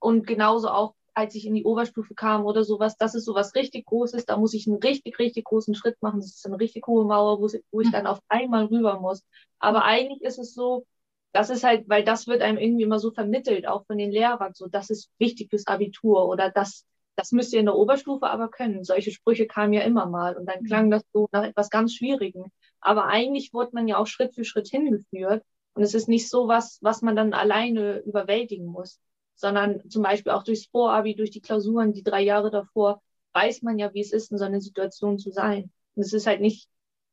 und 0.00 0.26
genauso 0.26 0.68
auch, 0.68 0.94
als 1.14 1.34
ich 1.34 1.46
in 1.46 1.54
die 1.54 1.64
Oberstufe 1.64 2.14
kam 2.14 2.44
oder 2.44 2.64
sowas, 2.64 2.96
das 2.96 3.14
ist 3.14 3.24
sowas 3.24 3.54
richtig 3.54 3.86
Großes, 3.86 4.26
da 4.26 4.36
muss 4.36 4.54
ich 4.54 4.66
einen 4.66 4.78
richtig, 4.78 5.18
richtig 5.18 5.44
großen 5.44 5.74
Schritt 5.74 6.00
machen. 6.02 6.20
Das 6.20 6.30
ist 6.30 6.46
eine 6.46 6.58
richtig 6.58 6.86
hohe 6.86 7.04
Mauer, 7.04 7.40
wo, 7.40 7.48
wo 7.70 7.80
ich 7.80 7.90
dann 7.90 8.06
auf 8.06 8.20
einmal 8.28 8.66
rüber 8.66 9.00
muss. 9.00 9.22
Aber 9.58 9.84
eigentlich 9.84 10.22
ist 10.22 10.38
es 10.38 10.54
so, 10.54 10.86
das 11.32 11.50
ist 11.50 11.64
halt, 11.64 11.88
weil 11.88 12.04
das 12.04 12.26
wird 12.26 12.42
einem 12.42 12.58
irgendwie 12.58 12.84
immer 12.84 12.98
so 12.98 13.10
vermittelt, 13.10 13.66
auch 13.66 13.86
von 13.86 13.98
den 13.98 14.10
Lehrern, 14.10 14.52
so, 14.54 14.68
das 14.68 14.90
ist 14.90 15.10
wichtig 15.18 15.50
fürs 15.50 15.66
Abitur 15.66 16.28
oder 16.28 16.50
das 16.50 16.84
das 17.16 17.32
müsst 17.32 17.52
ihr 17.52 17.60
in 17.60 17.66
der 17.66 17.76
Oberstufe 17.76 18.26
aber 18.26 18.48
können. 18.48 18.84
Solche 18.84 19.10
Sprüche 19.10 19.46
kamen 19.46 19.72
ja 19.72 19.82
immer 19.82 20.06
mal 20.06 20.36
und 20.36 20.46
dann 20.46 20.62
mhm. 20.62 20.66
klang 20.66 20.90
das 20.90 21.02
so 21.12 21.28
nach 21.32 21.44
etwas 21.44 21.70
ganz 21.70 21.94
Schwierigem. 21.94 22.46
Aber 22.80 23.06
eigentlich 23.06 23.52
wurde 23.52 23.70
man 23.72 23.88
ja 23.88 23.98
auch 23.98 24.06
Schritt 24.06 24.34
für 24.34 24.44
Schritt 24.44 24.68
hingeführt 24.68 25.44
und 25.74 25.82
es 25.82 25.94
ist 25.94 26.08
nicht 26.08 26.28
so 26.28 26.48
was, 26.48 26.78
was 26.82 27.02
man 27.02 27.16
dann 27.16 27.32
alleine 27.32 27.98
überwältigen 28.00 28.66
muss, 28.66 29.00
sondern 29.34 29.88
zum 29.90 30.02
Beispiel 30.02 30.32
auch 30.32 30.42
durchs 30.42 30.66
Vorabi, 30.66 31.14
durch 31.14 31.30
die 31.30 31.40
Klausuren, 31.40 31.92
die 31.92 32.02
drei 32.02 32.22
Jahre 32.22 32.50
davor, 32.50 33.02
weiß 33.32 33.62
man 33.62 33.78
ja, 33.78 33.92
wie 33.94 34.00
es 34.00 34.12
ist, 34.12 34.30
in 34.30 34.38
so 34.38 34.44
einer 34.44 34.60
Situation 34.60 35.18
zu 35.18 35.30
sein. 35.30 35.70
Und 35.94 36.02
es 36.02 36.12
ist 36.12 36.26
halt 36.26 36.40
nicht, 36.40 36.68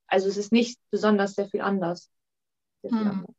also 0.07 0.27
es 0.27 0.37
ist 0.37 0.51
nicht 0.51 0.79
besonders 0.91 1.33
sehr 1.33 1.47
viel 1.47 1.61
anders. 1.61 2.09
Sehr 2.81 2.91
viel 2.91 2.99
hm. 2.99 3.07
anders. 3.07 3.35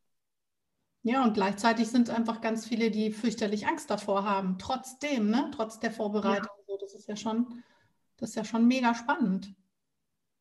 Ja, 1.05 1.25
und 1.25 1.35
gleichzeitig 1.35 1.89
sind 1.89 2.11
einfach 2.11 2.41
ganz 2.41 2.67
viele, 2.67 2.91
die 2.91 3.11
fürchterlich 3.11 3.67
Angst 3.67 3.91
davor 3.91 4.25
haben. 4.25 4.59
Trotzdem, 4.59 5.31
ne? 5.31 5.51
Trotz 5.55 5.81
der 5.81 5.91
Vorbereitung. 5.91 6.57
Ja. 6.69 6.77
Das 6.81 6.95
ist 6.95 7.09
ja 7.09 7.17
schon, 7.17 7.63
das 8.17 8.31
ist 8.31 8.37
ja 8.37 8.45
schon 8.45 8.67
mega 8.67 8.95
spannend. 8.95 9.53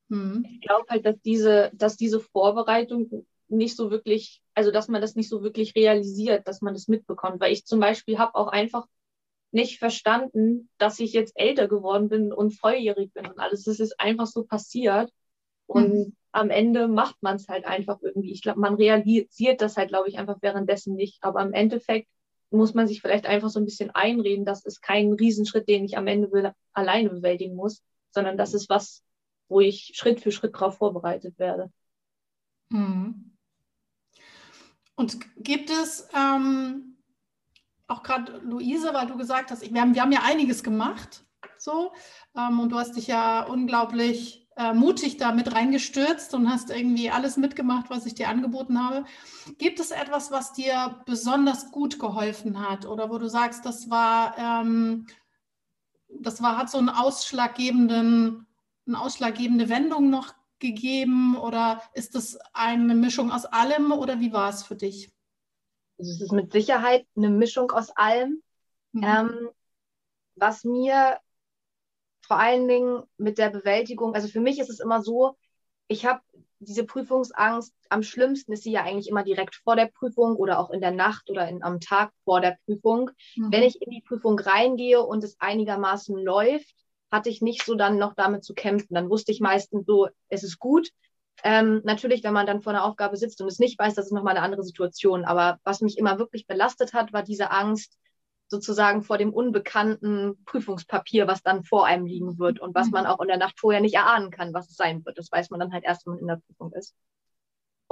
Hm. 0.09 0.45
Ich 0.49 0.61
glaube 0.61 0.85
halt, 0.89 1.05
dass 1.05 1.19
diese, 1.21 1.71
dass 1.73 1.97
diese 1.97 2.19
Vorbereitung 2.19 3.25
nicht 3.51 3.75
so 3.75 3.91
wirklich, 3.91 4.41
also 4.53 4.71
dass 4.71 4.87
man 4.87 5.01
das 5.01 5.15
nicht 5.15 5.29
so 5.29 5.43
wirklich 5.43 5.75
realisiert, 5.75 6.47
dass 6.47 6.61
man 6.61 6.73
das 6.73 6.87
mitbekommt. 6.87 7.39
Weil 7.41 7.53
ich 7.53 7.65
zum 7.65 7.79
Beispiel 7.79 8.17
habe 8.17 8.35
auch 8.35 8.47
einfach 8.47 8.87
nicht 9.51 9.79
verstanden, 9.79 10.69
dass 10.77 10.99
ich 10.99 11.13
jetzt 11.13 11.33
älter 11.35 11.67
geworden 11.67 12.09
bin 12.09 12.31
und 12.33 12.51
volljährig 12.51 13.13
bin 13.13 13.27
und 13.27 13.39
alles. 13.39 13.63
Das 13.63 13.79
ist 13.79 13.99
einfach 13.99 14.27
so 14.27 14.43
passiert. 14.43 15.11
Und 15.67 15.93
mhm 15.93 16.15
am 16.31 16.49
Ende 16.49 16.87
macht 16.87 17.21
man 17.21 17.35
es 17.35 17.47
halt 17.47 17.65
einfach 17.65 17.99
irgendwie. 18.01 18.31
Ich 18.31 18.41
glaube, 18.41 18.59
man 18.59 18.75
realisiert 18.75 19.61
das 19.61 19.77
halt, 19.77 19.89
glaube 19.89 20.09
ich, 20.09 20.17
einfach 20.17 20.37
währenddessen 20.41 20.95
nicht. 20.95 21.23
Aber 21.23 21.41
im 21.41 21.53
Endeffekt 21.53 22.07
muss 22.49 22.73
man 22.73 22.87
sich 22.87 23.01
vielleicht 23.01 23.25
einfach 23.25 23.49
so 23.49 23.59
ein 23.59 23.65
bisschen 23.65 23.91
einreden, 23.91 24.45
das 24.45 24.65
ist 24.65 24.81
kein 24.81 25.13
Riesenschritt, 25.13 25.67
den 25.67 25.85
ich 25.85 25.97
am 25.97 26.07
Ende 26.07 26.31
will, 26.31 26.51
alleine 26.73 27.09
bewältigen 27.09 27.55
muss, 27.55 27.81
sondern 28.11 28.37
das 28.37 28.53
ist 28.53 28.69
was, 28.69 29.03
wo 29.47 29.61
ich 29.61 29.91
Schritt 29.93 30.21
für 30.21 30.31
Schritt 30.31 30.53
darauf 30.55 30.77
vorbereitet 30.77 31.37
werde. 31.39 31.71
Mhm. 32.69 33.30
Und 35.01 35.17
gibt 35.37 35.71
es 35.71 36.07
ähm, 36.13 36.95
auch 37.87 38.03
gerade 38.03 38.37
Luise, 38.43 38.93
weil 38.93 39.07
du 39.07 39.17
gesagt 39.17 39.49
hast, 39.49 39.63
wir 39.63 39.81
haben, 39.81 39.95
wir 39.95 40.03
haben 40.03 40.11
ja 40.11 40.21
einiges 40.21 40.63
gemacht, 40.63 41.25
so, 41.57 41.91
ähm, 42.37 42.59
und 42.59 42.69
du 42.69 42.77
hast 42.77 42.95
dich 42.95 43.07
ja 43.07 43.41
unglaublich 43.41 44.47
äh, 44.57 44.73
mutig 44.75 45.17
da 45.17 45.31
mit 45.31 45.55
reingestürzt 45.55 46.35
und 46.35 46.51
hast 46.51 46.69
irgendwie 46.69 47.09
alles 47.09 47.35
mitgemacht, 47.35 47.89
was 47.89 48.05
ich 48.05 48.13
dir 48.13 48.29
angeboten 48.29 48.79
habe. 48.79 49.05
Gibt 49.57 49.79
es 49.79 49.89
etwas, 49.89 50.29
was 50.29 50.53
dir 50.53 51.01
besonders 51.07 51.71
gut 51.71 51.97
geholfen 51.97 52.59
hat 52.69 52.85
oder 52.85 53.09
wo 53.09 53.17
du 53.17 53.27
sagst, 53.27 53.65
das 53.65 53.89
war, 53.89 54.37
ähm, 54.37 55.07
das 56.09 56.43
war, 56.43 56.59
hat 56.59 56.69
so 56.69 56.77
einen 56.77 56.89
ausschlaggebenden, 56.89 58.45
eine 58.85 59.01
ausschlaggebende 59.01 59.67
Wendung 59.67 60.11
noch 60.11 60.35
gegeben 60.61 61.35
oder 61.35 61.81
ist 61.93 62.15
das 62.15 62.39
eine 62.53 62.95
Mischung 62.95 63.31
aus 63.31 63.45
allem 63.45 63.91
oder 63.91 64.21
wie 64.21 64.31
war 64.31 64.49
es 64.49 64.63
für 64.63 64.75
dich? 64.75 65.11
Also 65.99 66.11
es 66.11 66.21
ist 66.21 66.31
mit 66.31 66.51
Sicherheit 66.53 67.05
eine 67.17 67.29
Mischung 67.29 67.71
aus 67.71 67.89
allem. 67.89 68.41
Mhm. 68.93 69.03
Ähm, 69.03 69.49
was 70.35 70.63
mir 70.63 71.19
vor 72.21 72.39
allen 72.39 72.67
Dingen 72.67 73.03
mit 73.17 73.37
der 73.37 73.49
Bewältigung, 73.49 74.15
also 74.15 74.27
für 74.27 74.39
mich 74.39 74.59
ist 74.59 74.69
es 74.69 74.79
immer 74.79 75.01
so, 75.01 75.35
ich 75.87 76.05
habe 76.05 76.21
diese 76.59 76.85
Prüfungsangst, 76.85 77.73
am 77.89 78.03
schlimmsten 78.03 78.53
ist 78.53 78.63
sie 78.63 78.71
ja 78.71 78.83
eigentlich 78.83 79.09
immer 79.09 79.23
direkt 79.23 79.55
vor 79.55 79.75
der 79.75 79.87
Prüfung 79.87 80.35
oder 80.35 80.59
auch 80.59 80.69
in 80.69 80.79
der 80.79 80.91
Nacht 80.91 81.29
oder 81.29 81.47
in, 81.49 81.63
am 81.63 81.79
Tag 81.79 82.13
vor 82.23 82.39
der 82.39 82.57
Prüfung. 82.65 83.11
Mhm. 83.35 83.51
Wenn 83.51 83.63
ich 83.63 83.81
in 83.81 83.89
die 83.89 84.01
Prüfung 84.01 84.39
reingehe 84.39 85.01
und 85.03 85.23
es 85.23 85.39
einigermaßen 85.39 86.15
läuft, 86.15 86.75
hatte 87.11 87.29
ich 87.29 87.41
nicht 87.41 87.65
so 87.65 87.75
dann 87.75 87.97
noch 87.97 88.13
damit 88.15 88.43
zu 88.43 88.53
kämpfen. 88.53 88.93
Dann 88.93 89.09
wusste 89.09 89.31
ich 89.31 89.41
meistens 89.41 89.85
so, 89.85 90.07
es 90.29 90.43
ist 90.43 90.59
gut. 90.59 90.89
Ähm, 91.43 91.81
natürlich, 91.83 92.23
wenn 92.23 92.33
man 92.33 92.45
dann 92.45 92.61
vor 92.61 92.73
einer 92.73 92.85
Aufgabe 92.85 93.17
sitzt 93.17 93.41
und 93.41 93.47
es 93.47 93.59
nicht 93.59 93.77
weiß, 93.77 93.95
das 93.95 94.05
ist 94.05 94.11
nochmal 94.11 94.35
eine 94.35 94.45
andere 94.45 94.63
Situation. 94.63 95.25
Aber 95.25 95.59
was 95.63 95.81
mich 95.81 95.97
immer 95.97 96.19
wirklich 96.19 96.47
belastet 96.47 96.93
hat, 96.93 97.13
war 97.13 97.23
diese 97.23 97.51
Angst, 97.51 97.97
sozusagen 98.47 99.01
vor 99.01 99.17
dem 99.17 99.33
unbekannten 99.33 100.43
Prüfungspapier, 100.45 101.25
was 101.25 101.41
dann 101.41 101.63
vor 101.63 101.85
einem 101.85 102.05
liegen 102.05 102.37
wird 102.37 102.59
und 102.59 102.75
was 102.75 102.91
man 102.91 103.05
mhm. 103.05 103.09
auch 103.09 103.21
in 103.21 103.29
der 103.29 103.37
Nacht 103.37 103.59
vorher 103.59 103.81
nicht 103.81 103.95
erahnen 103.95 104.29
kann, 104.29 104.53
was 104.53 104.69
es 104.69 104.75
sein 104.75 105.03
wird. 105.05 105.17
Das 105.17 105.31
weiß 105.31 105.49
man 105.49 105.59
dann 105.61 105.71
halt 105.71 105.85
erst, 105.85 106.05
wenn 106.05 106.13
man 106.13 106.21
in 106.21 106.27
der 106.27 106.41
Prüfung 106.45 106.73
ist. 106.73 106.93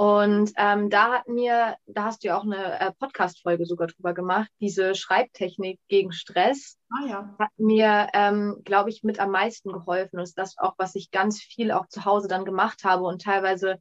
Und 0.00 0.54
ähm, 0.56 0.88
da 0.88 1.12
hatten 1.12 1.36
wir, 1.36 1.76
da 1.84 2.04
hast 2.04 2.24
du 2.24 2.28
ja 2.28 2.38
auch 2.38 2.44
eine 2.44 2.80
äh, 2.80 2.90
Podcast-Folge 2.90 3.66
sogar 3.66 3.86
drüber 3.86 4.14
gemacht, 4.14 4.50
diese 4.58 4.94
Schreibtechnik 4.94 5.78
gegen 5.88 6.10
Stress. 6.10 6.78
Ah, 6.88 7.06
ja. 7.06 7.36
Hat 7.38 7.50
mir, 7.58 8.08
ähm, 8.14 8.62
glaube 8.64 8.88
ich, 8.88 9.02
mit 9.02 9.20
am 9.20 9.30
meisten 9.30 9.70
geholfen. 9.70 10.16
Und 10.16 10.22
ist 10.22 10.38
das 10.38 10.56
auch, 10.56 10.72
was 10.78 10.94
ich 10.94 11.10
ganz 11.10 11.42
viel 11.42 11.70
auch 11.70 11.86
zu 11.86 12.06
Hause 12.06 12.28
dann 12.28 12.46
gemacht 12.46 12.82
habe 12.82 13.04
und 13.04 13.20
teilweise 13.20 13.78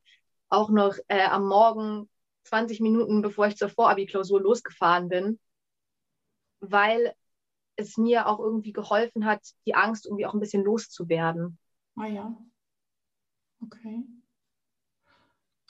auch 0.50 0.70
noch 0.70 0.98
äh, 1.08 1.24
am 1.24 1.48
Morgen 1.48 2.10
20 2.44 2.82
Minuten, 2.82 3.22
bevor 3.22 3.48
ich 3.48 3.56
zur 3.56 3.70
Vorabi-Klausur 3.70 4.42
losgefahren 4.42 5.08
bin, 5.08 5.40
weil 6.60 7.14
es 7.78 7.96
mir 7.96 8.28
auch 8.28 8.40
irgendwie 8.40 8.74
geholfen 8.74 9.24
hat, 9.24 9.40
die 9.66 9.74
Angst 9.74 10.06
irgendwie 10.06 10.26
auch 10.26 10.34
ein 10.34 10.42
bisschen 10.42 10.66
loszuwerden. 10.66 11.58
Ah 11.96 12.08
ja. 12.08 12.38
Okay. 13.62 14.04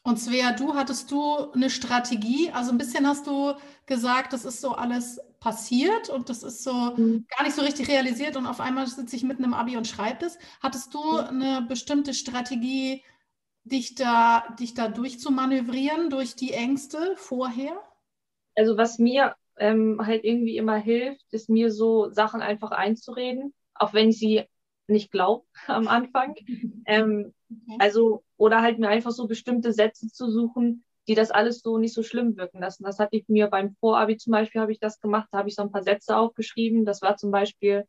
Und 0.09 0.17
Svea, 0.17 0.53
du 0.53 0.73
hattest 0.73 1.11
du 1.11 1.51
eine 1.51 1.69
Strategie? 1.69 2.49
Also 2.51 2.71
ein 2.71 2.79
bisschen 2.79 3.05
hast 3.05 3.27
du 3.27 3.53
gesagt, 3.85 4.33
das 4.33 4.43
ist 4.43 4.59
so 4.59 4.71
alles 4.71 5.21
passiert 5.39 6.09
und 6.09 6.29
das 6.29 6.41
ist 6.41 6.63
so 6.63 6.73
mhm. 6.73 7.27
gar 7.29 7.43
nicht 7.43 7.55
so 7.55 7.61
richtig 7.61 7.87
realisiert 7.89 8.35
und 8.35 8.47
auf 8.47 8.59
einmal 8.59 8.87
sitze 8.87 9.15
ich 9.15 9.21
mitten 9.21 9.43
im 9.43 9.53
Abi 9.53 9.77
und 9.77 9.87
schreibe 9.87 10.17
das. 10.21 10.39
Hattest 10.63 10.95
du 10.95 11.17
eine 11.17 11.61
bestimmte 11.61 12.15
Strategie, 12.15 13.03
dich 13.65 13.93
da, 13.93 14.45
dich 14.59 14.73
da 14.73 14.87
durchzumanövrieren 14.87 16.09
durch 16.09 16.35
die 16.35 16.53
Ängste 16.53 17.13
vorher? 17.15 17.79
Also 18.55 18.77
was 18.77 18.97
mir 18.97 19.35
ähm, 19.57 20.01
halt 20.03 20.23
irgendwie 20.23 20.57
immer 20.57 20.77
hilft, 20.77 21.31
ist 21.31 21.51
mir 21.51 21.71
so 21.71 22.09
Sachen 22.09 22.41
einfach 22.41 22.71
einzureden, 22.71 23.53
auch 23.75 23.93
wenn 23.93 24.09
ich 24.09 24.17
sie 24.17 24.43
nicht 24.89 25.11
glaubt 25.11 25.47
am 25.67 25.87
Anfang. 25.87 26.35
Ähm, 26.85 27.33
okay. 27.51 27.77
Also, 27.77 28.23
oder 28.35 28.63
halt 28.63 28.79
mir 28.79 28.89
einfach 28.89 29.11
so 29.11 29.27
bestimmte 29.27 29.73
Sätze 29.73 30.07
zu 30.07 30.31
suchen, 30.31 30.83
die 31.07 31.13
das 31.13 31.29
alles 31.29 31.61
so 31.61 31.77
nicht 31.77 31.93
so 31.93 32.01
schlimm 32.01 32.35
wirken 32.35 32.61
lassen. 32.61 32.83
Das 32.83 32.97
hatte 32.97 33.15
ich 33.15 33.27
mir 33.27 33.47
beim 33.47 33.75
Vorabi 33.79 34.17
zum 34.17 34.31
Beispiel, 34.31 34.61
habe 34.61 34.71
ich 34.71 34.79
das 34.79 34.99
gemacht, 34.99 35.27
da 35.31 35.39
habe 35.39 35.49
ich 35.49 35.55
so 35.55 35.61
ein 35.61 35.71
paar 35.71 35.83
Sätze 35.83 36.17
aufgeschrieben. 36.17 36.83
Das 36.83 37.03
war 37.03 37.15
zum 37.15 37.29
Beispiel, 37.29 37.85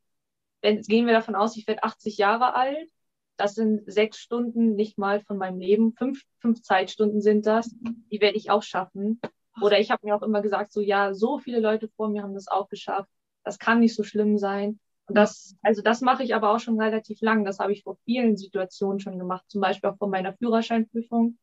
wenn, 0.61 0.83
gehen 0.83 1.07
wir 1.07 1.15
davon 1.15 1.35
aus, 1.35 1.57
ich 1.57 1.67
werde 1.67 1.83
80 1.83 2.19
Jahre 2.19 2.55
alt. 2.55 2.91
Das 3.39 3.55
sind 3.55 3.91
sechs 3.91 4.19
Stunden 4.19 4.75
nicht 4.75 4.99
mal 4.99 5.21
von 5.21 5.39
meinem 5.39 5.61
Leben. 5.61 5.95
Fünf, 5.95 6.23
fünf 6.41 6.61
Zeitstunden 6.61 7.23
sind 7.23 7.47
das. 7.47 7.75
Die 8.11 8.21
werde 8.21 8.37
ich 8.37 8.51
auch 8.51 8.63
schaffen. 8.63 9.19
Oder 9.63 9.79
ich 9.79 9.91
habe 9.91 10.07
mir 10.07 10.15
auch 10.15 10.23
immer 10.23 10.43
gesagt, 10.43 10.73
so 10.73 10.81
ja, 10.81 11.15
so 11.15 11.39
viele 11.39 11.61
Leute 11.61 11.89
vor 11.89 12.09
mir 12.09 12.23
haben 12.23 12.35
das 12.35 12.49
auch 12.49 12.69
geschafft. 12.69 13.09
Das 13.45 13.59
kann 13.59 13.81
nicht 13.81 13.95
so 13.95 14.03
schlimm 14.03 14.37
sein. 14.37 14.79
Und 15.11 15.17
das, 15.17 15.57
also 15.63 15.83
das 15.83 16.03
mache 16.03 16.23
ich 16.23 16.37
aber 16.37 16.55
auch 16.55 16.61
schon 16.61 16.81
relativ 16.81 17.21
lang. 17.21 17.45
Das 17.45 17.59
habe 17.59 17.73
ich 17.73 17.83
vor 17.83 17.97
vielen 18.05 18.37
Situationen 18.37 19.01
schon 19.01 19.19
gemacht, 19.19 19.45
zum 19.49 19.61
Beispiel 19.61 19.91
auch 19.91 19.97
vor 19.97 20.07
meiner 20.07 20.35
Führerscheinprüfung. 20.35 21.37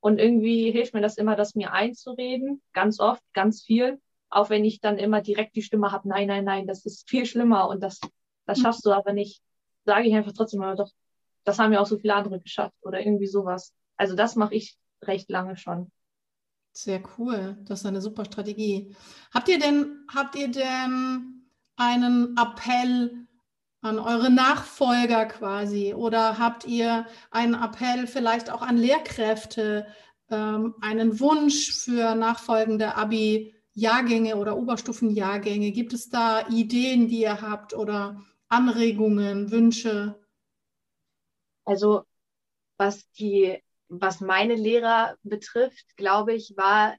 Und 0.00 0.18
irgendwie 0.18 0.72
hilft 0.72 0.94
mir 0.94 1.00
das 1.00 1.16
immer, 1.16 1.36
das 1.36 1.54
mir 1.54 1.72
einzureden, 1.72 2.60
ganz 2.72 2.98
oft, 2.98 3.22
ganz 3.32 3.62
viel. 3.62 4.00
Auch 4.30 4.50
wenn 4.50 4.64
ich 4.64 4.80
dann 4.80 4.98
immer 4.98 5.20
direkt 5.20 5.54
die 5.54 5.62
Stimme 5.62 5.92
habe, 5.92 6.08
nein, 6.08 6.26
nein, 6.26 6.44
nein, 6.44 6.66
das 6.66 6.84
ist 6.86 7.08
viel 7.08 7.24
schlimmer 7.24 7.68
und 7.68 7.84
das, 7.84 8.00
das 8.46 8.58
schaffst 8.58 8.84
du 8.84 8.90
aber 8.90 9.12
nicht. 9.12 9.40
Sage 9.84 10.08
ich 10.08 10.14
einfach 10.16 10.32
trotzdem 10.32 10.58
mal, 10.58 10.74
doch, 10.74 10.90
das 11.44 11.60
haben 11.60 11.72
ja 11.72 11.80
auch 11.80 11.86
so 11.86 11.96
viele 11.96 12.16
andere 12.16 12.40
geschafft 12.40 12.74
oder 12.82 12.98
irgendwie 12.98 13.28
sowas. 13.28 13.72
Also 13.96 14.16
das 14.16 14.34
mache 14.34 14.56
ich 14.56 14.76
recht 15.02 15.30
lange 15.30 15.56
schon. 15.56 15.92
Sehr 16.72 17.00
cool. 17.16 17.58
Das 17.62 17.78
ist 17.78 17.86
eine 17.86 18.00
super 18.00 18.24
Strategie. 18.24 18.92
Habt 19.32 19.48
ihr 19.48 19.60
denn, 19.60 20.04
habt 20.12 20.34
ihr 20.34 20.50
denn 20.50 21.43
einen 21.76 22.36
Appell 22.36 23.26
an 23.80 23.98
eure 23.98 24.30
Nachfolger 24.30 25.26
quasi? 25.26 25.94
Oder 25.94 26.38
habt 26.38 26.66
ihr 26.66 27.06
einen 27.30 27.54
Appell 27.54 28.06
vielleicht 28.06 28.50
auch 28.50 28.62
an 28.62 28.76
Lehrkräfte, 28.76 29.86
ähm, 30.30 30.74
einen 30.80 31.20
Wunsch 31.20 31.72
für 31.72 32.14
nachfolgende 32.14 32.94
Abi-Jahrgänge 32.94 34.36
oder 34.36 34.56
Oberstufenjahrgänge? 34.56 35.72
Gibt 35.72 35.92
es 35.92 36.08
da 36.08 36.48
Ideen, 36.48 37.08
die 37.08 37.20
ihr 37.22 37.42
habt 37.42 37.74
oder 37.74 38.22
Anregungen, 38.48 39.50
Wünsche? 39.50 40.18
Also 41.64 42.04
was 42.76 43.10
die 43.12 43.62
was 43.88 44.20
meine 44.20 44.54
Lehrer 44.54 45.16
betrifft, 45.22 45.96
glaube 45.96 46.34
ich, 46.34 46.56
war, 46.56 46.96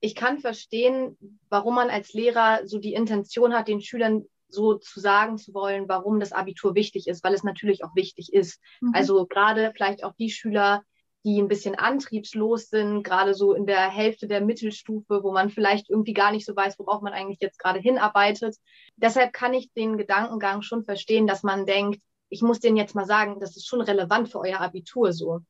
ich 0.00 0.14
kann 0.14 0.38
verstehen, 0.38 1.16
warum 1.48 1.74
man 1.74 1.90
als 1.90 2.12
Lehrer 2.12 2.66
so 2.66 2.78
die 2.78 2.94
Intention 2.94 3.54
hat, 3.54 3.68
den 3.68 3.82
Schülern 3.82 4.24
so 4.48 4.74
zu 4.74 4.98
sagen 4.98 5.38
zu 5.38 5.54
wollen, 5.54 5.88
warum 5.88 6.18
das 6.18 6.32
Abitur 6.32 6.74
wichtig 6.74 7.06
ist, 7.06 7.22
weil 7.22 7.34
es 7.34 7.44
natürlich 7.44 7.84
auch 7.84 7.94
wichtig 7.94 8.32
ist. 8.32 8.60
Mhm. 8.80 8.92
Also 8.94 9.26
gerade 9.26 9.72
vielleicht 9.74 10.02
auch 10.02 10.14
die 10.18 10.30
Schüler, 10.30 10.82
die 11.24 11.40
ein 11.40 11.48
bisschen 11.48 11.74
antriebslos 11.74 12.70
sind, 12.70 13.02
gerade 13.02 13.34
so 13.34 13.52
in 13.52 13.66
der 13.66 13.90
Hälfte 13.90 14.26
der 14.26 14.40
Mittelstufe, 14.40 15.22
wo 15.22 15.32
man 15.32 15.50
vielleicht 15.50 15.90
irgendwie 15.90 16.14
gar 16.14 16.32
nicht 16.32 16.46
so 16.46 16.56
weiß, 16.56 16.78
worauf 16.78 17.02
man 17.02 17.12
eigentlich 17.12 17.40
jetzt 17.40 17.58
gerade 17.58 17.78
hinarbeitet. 17.78 18.56
Deshalb 18.96 19.32
kann 19.32 19.52
ich 19.52 19.70
den 19.72 19.98
Gedankengang 19.98 20.62
schon 20.62 20.84
verstehen, 20.84 21.26
dass 21.26 21.42
man 21.42 21.66
denkt, 21.66 22.00
ich 22.30 22.42
muss 22.42 22.60
denen 22.60 22.76
jetzt 22.76 22.94
mal 22.94 23.06
sagen, 23.06 23.38
das 23.38 23.56
ist 23.56 23.66
schon 23.66 23.82
relevant 23.82 24.30
für 24.30 24.40
euer 24.40 24.60
Abitur 24.60 25.12
so. 25.12 25.40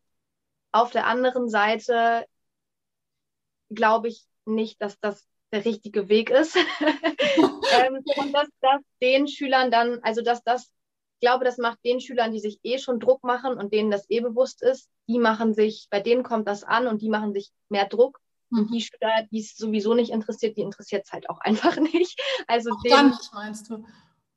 Auf 0.72 0.90
der 0.90 1.06
anderen 1.06 1.48
Seite 1.48 2.24
glaube 3.70 4.08
ich 4.08 4.26
nicht, 4.54 4.80
dass 4.82 4.98
das 5.00 5.26
der 5.52 5.64
richtige 5.64 6.08
Weg 6.08 6.30
ist. 6.30 6.56
ähm, 6.80 8.02
und 8.16 8.32
dass 8.32 8.48
das 8.60 8.80
den 9.02 9.28
Schülern 9.28 9.70
dann, 9.70 9.98
also 10.02 10.22
dass 10.22 10.42
das, 10.42 10.70
ich 11.14 11.26
glaube, 11.26 11.44
das 11.44 11.58
macht 11.58 11.78
den 11.84 12.00
Schülern, 12.00 12.32
die 12.32 12.40
sich 12.40 12.58
eh 12.62 12.78
schon 12.78 13.00
Druck 13.00 13.22
machen 13.24 13.58
und 13.58 13.72
denen 13.72 13.90
das 13.90 14.08
eh 14.08 14.20
bewusst 14.20 14.62
ist, 14.62 14.88
die 15.08 15.18
machen 15.18 15.54
sich, 15.54 15.88
bei 15.90 16.00
denen 16.00 16.22
kommt 16.22 16.48
das 16.48 16.64
an 16.64 16.86
und 16.86 17.02
die 17.02 17.10
machen 17.10 17.32
sich 17.32 17.50
mehr 17.68 17.86
Druck. 17.86 18.20
Und 18.50 18.70
mhm. 18.70 18.72
die 18.72 18.80
Schüler, 18.80 19.26
die 19.30 19.40
es 19.40 19.56
sowieso 19.56 19.94
nicht 19.94 20.10
interessiert, 20.10 20.56
die 20.56 20.62
interessiert 20.62 21.04
es 21.06 21.12
halt 21.12 21.28
auch 21.28 21.40
einfach 21.40 21.76
nicht. 21.76 22.20
Also 22.46 22.70
auch 22.70 22.82
denen, 22.82 22.94
dann 22.94 23.10
nicht, 23.10 23.30
meinst 23.32 23.70
du? 23.70 23.84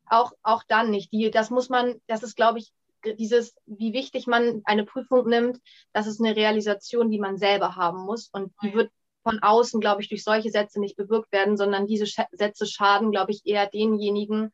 Auch, 0.06 0.34
auch 0.44 0.64
dann 0.68 0.92
nicht. 0.92 1.12
Die, 1.12 1.32
das 1.32 1.50
muss 1.50 1.70
man, 1.70 1.96
das 2.08 2.24
ist, 2.24 2.36
glaube 2.36 2.60
ich, 2.60 2.72
dieses, 3.18 3.56
wie 3.66 3.94
wichtig 3.94 4.28
man 4.28 4.62
eine 4.66 4.86
Prüfung 4.86 5.28
nimmt, 5.28 5.60
das 5.92 6.08
ist 6.08 6.22
eine 6.22 6.36
Realisation, 6.36 7.12
die 7.12 7.20
man 7.20 7.38
selber 7.38 7.76
haben 7.76 8.06
muss. 8.06 8.30
Und 8.32 8.54
die 8.62 8.74
wird 8.74 8.92
von 9.24 9.40
außen, 9.40 9.80
glaube 9.80 10.02
ich, 10.02 10.10
durch 10.10 10.24
solche 10.24 10.52
Sätze 10.52 10.80
nicht 10.80 10.96
bewirkt 10.96 11.32
werden, 11.32 11.58
sondern 11.58 11.88
diese 11.88 12.06
Sch 12.06 12.22
Sätze 12.32 12.66
schaden, 12.66 13.12
glaube 13.12 13.32
ich, 13.32 13.42
eher 13.46 13.68
denjenigen, 13.68 14.52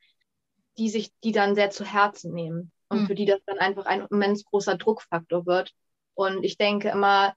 die 0.78 0.90
sich 0.90 1.12
die 1.24 1.32
dann 1.32 1.56
sehr 1.56 1.72
zu 1.72 1.84
Herzen 1.84 2.34
nehmen 2.34 2.72
und 2.88 3.02
mhm. 3.02 3.08
für 3.08 3.16
die 3.16 3.26
das 3.26 3.40
dann 3.46 3.58
einfach 3.58 3.86
ein 3.86 4.06
immens 4.10 4.46
großer 4.46 4.78
Druckfaktor 4.78 5.46
wird. 5.46 5.74
Und 6.14 6.44
ich 6.44 6.58
denke 6.58 6.90
immer, 6.90 7.34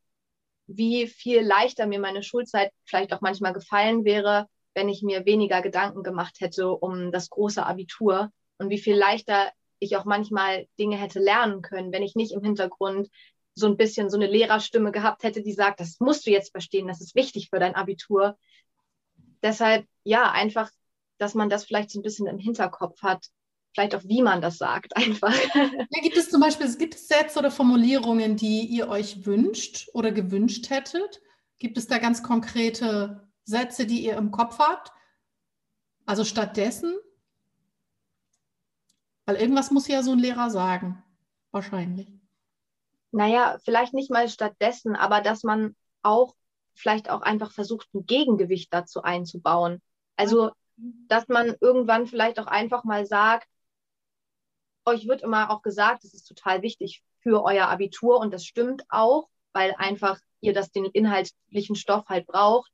wie 0.66 1.06
viel 1.06 1.40
leichter 1.40 1.86
mir 1.86 1.98
meine 1.98 2.22
Schulzeit 2.22 2.72
vielleicht 2.84 3.12
auch 3.12 3.20
manchmal 3.20 3.52
gefallen 3.52 4.04
wäre, 4.04 4.46
wenn 4.74 4.88
ich 4.88 5.02
mir 5.02 5.26
weniger 5.26 5.60
Gedanken 5.60 6.02
gemacht 6.02 6.36
hätte 6.40 6.70
um 6.70 7.12
das 7.12 7.30
große 7.30 7.64
Abitur 7.64 8.30
und 8.58 8.70
wie 8.70 8.78
viel 8.78 8.96
leichter 8.96 9.50
ich 9.78 9.96
auch 9.96 10.04
manchmal 10.04 10.66
Dinge 10.78 10.96
hätte 10.96 11.18
lernen 11.18 11.62
können, 11.62 11.92
wenn 11.92 12.02
ich 12.02 12.14
nicht 12.14 12.32
im 12.32 12.42
Hintergrund 12.42 13.08
so 13.54 13.66
ein 13.66 13.76
bisschen 13.76 14.10
so 14.10 14.16
eine 14.16 14.26
Lehrerstimme 14.26 14.92
gehabt 14.92 15.22
hätte, 15.22 15.42
die 15.42 15.52
sagt, 15.52 15.80
das 15.80 16.00
musst 16.00 16.26
du 16.26 16.30
jetzt 16.30 16.52
verstehen, 16.52 16.88
das 16.88 17.00
ist 17.00 17.14
wichtig 17.14 17.50
für 17.50 17.58
dein 17.58 17.74
Abitur. 17.74 18.38
Deshalb, 19.42 19.86
ja, 20.04 20.30
einfach, 20.30 20.70
dass 21.18 21.34
man 21.34 21.50
das 21.50 21.64
vielleicht 21.64 21.90
so 21.90 21.98
ein 21.98 22.02
bisschen 22.02 22.26
im 22.26 22.38
Hinterkopf 22.38 23.02
hat, 23.02 23.26
vielleicht 23.74 23.94
auch, 23.94 24.04
wie 24.04 24.22
man 24.22 24.40
das 24.40 24.58
sagt, 24.58 24.96
einfach. 24.96 25.34
Ja, 25.54 26.02
gibt 26.02 26.16
es 26.16 26.30
zum 26.30 26.40
Beispiel, 26.40 26.74
gibt 26.76 26.94
es 26.94 27.08
Sätze 27.08 27.38
oder 27.38 27.50
Formulierungen, 27.50 28.36
die 28.36 28.64
ihr 28.64 28.88
euch 28.88 29.26
wünscht 29.26 29.88
oder 29.92 30.12
gewünscht 30.12 30.70
hättet? 30.70 31.20
Gibt 31.58 31.76
es 31.76 31.86
da 31.86 31.98
ganz 31.98 32.22
konkrete 32.22 33.28
Sätze, 33.44 33.86
die 33.86 34.04
ihr 34.04 34.16
im 34.16 34.30
Kopf 34.30 34.58
habt? 34.58 34.92
Also 36.06 36.24
stattdessen? 36.24 36.94
Weil 39.26 39.36
irgendwas 39.36 39.70
muss 39.70 39.86
ja 39.86 40.02
so 40.02 40.12
ein 40.12 40.18
Lehrer 40.18 40.50
sagen. 40.50 41.02
Wahrscheinlich. 41.52 42.21
Naja, 43.12 43.58
vielleicht 43.64 43.94
nicht 43.94 44.10
mal 44.10 44.28
stattdessen, 44.28 44.96
aber 44.96 45.20
dass 45.20 45.42
man 45.42 45.76
auch 46.02 46.34
vielleicht 46.74 47.10
auch 47.10 47.20
einfach 47.20 47.52
versucht, 47.52 47.88
ein 47.94 48.06
Gegengewicht 48.06 48.72
dazu 48.72 49.02
einzubauen. 49.02 49.80
Also, 50.16 50.50
dass 50.76 51.28
man 51.28 51.54
irgendwann 51.60 52.06
vielleicht 52.06 52.40
auch 52.40 52.46
einfach 52.46 52.84
mal 52.84 53.06
sagt, 53.06 53.46
euch 54.84 55.06
wird 55.06 55.22
immer 55.22 55.50
auch 55.50 55.62
gesagt, 55.62 56.04
es 56.04 56.14
ist 56.14 56.24
total 56.24 56.62
wichtig 56.62 57.02
für 57.20 57.44
euer 57.44 57.68
Abitur 57.68 58.18
und 58.18 58.32
das 58.32 58.44
stimmt 58.44 58.82
auch, 58.88 59.28
weil 59.52 59.74
einfach 59.76 60.18
ihr 60.40 60.54
das 60.54 60.72
den 60.72 60.86
inhaltlichen 60.86 61.76
Stoff 61.76 62.08
halt 62.08 62.26
braucht. 62.26 62.72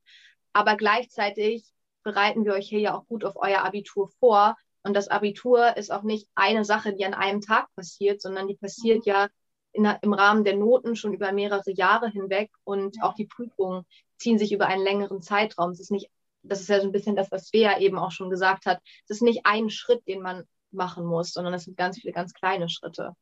Aber 0.52 0.76
gleichzeitig 0.76 1.66
bereiten 2.02 2.44
wir 2.44 2.54
euch 2.54 2.68
hier 2.68 2.80
ja 2.80 2.96
auch 2.96 3.06
gut 3.06 3.24
auf 3.24 3.36
euer 3.36 3.64
Abitur 3.64 4.08
vor 4.20 4.56
und 4.82 4.94
das 4.94 5.08
Abitur 5.08 5.76
ist 5.76 5.90
auch 5.90 6.02
nicht 6.02 6.28
eine 6.34 6.64
Sache, 6.64 6.94
die 6.94 7.04
an 7.04 7.12
einem 7.12 7.40
Tag 7.40 7.68
passiert, 7.74 8.22
sondern 8.22 8.46
die 8.46 8.56
passiert 8.56 9.04
ja 9.04 9.28
in, 9.72 9.84
im 10.02 10.12
Rahmen 10.12 10.44
der 10.44 10.56
Noten 10.56 10.96
schon 10.96 11.12
über 11.12 11.32
mehrere 11.32 11.70
Jahre 11.70 12.08
hinweg 12.10 12.50
und 12.64 13.02
auch 13.02 13.14
die 13.14 13.26
Prüfungen 13.26 13.84
ziehen 14.16 14.38
sich 14.38 14.52
über 14.52 14.66
einen 14.66 14.82
längeren 14.82 15.22
Zeitraum. 15.22 15.70
Es 15.70 15.80
ist 15.80 15.90
nicht, 15.90 16.10
das 16.42 16.60
ist 16.60 16.68
ja 16.68 16.80
so 16.80 16.86
ein 16.86 16.92
bisschen 16.92 17.16
das, 17.16 17.30
was 17.30 17.48
Svea 17.48 17.78
eben 17.78 17.98
auch 17.98 18.10
schon 18.10 18.30
gesagt 18.30 18.66
hat. 18.66 18.80
Es 19.04 19.16
ist 19.16 19.22
nicht 19.22 19.44
ein 19.44 19.70
Schritt, 19.70 20.06
den 20.08 20.20
man 20.20 20.44
machen 20.70 21.04
muss, 21.04 21.32
sondern 21.32 21.54
es 21.54 21.64
sind 21.64 21.76
ganz 21.76 21.98
viele 21.98 22.12
ganz 22.12 22.34
kleine 22.34 22.68
Schritte. 22.68 23.14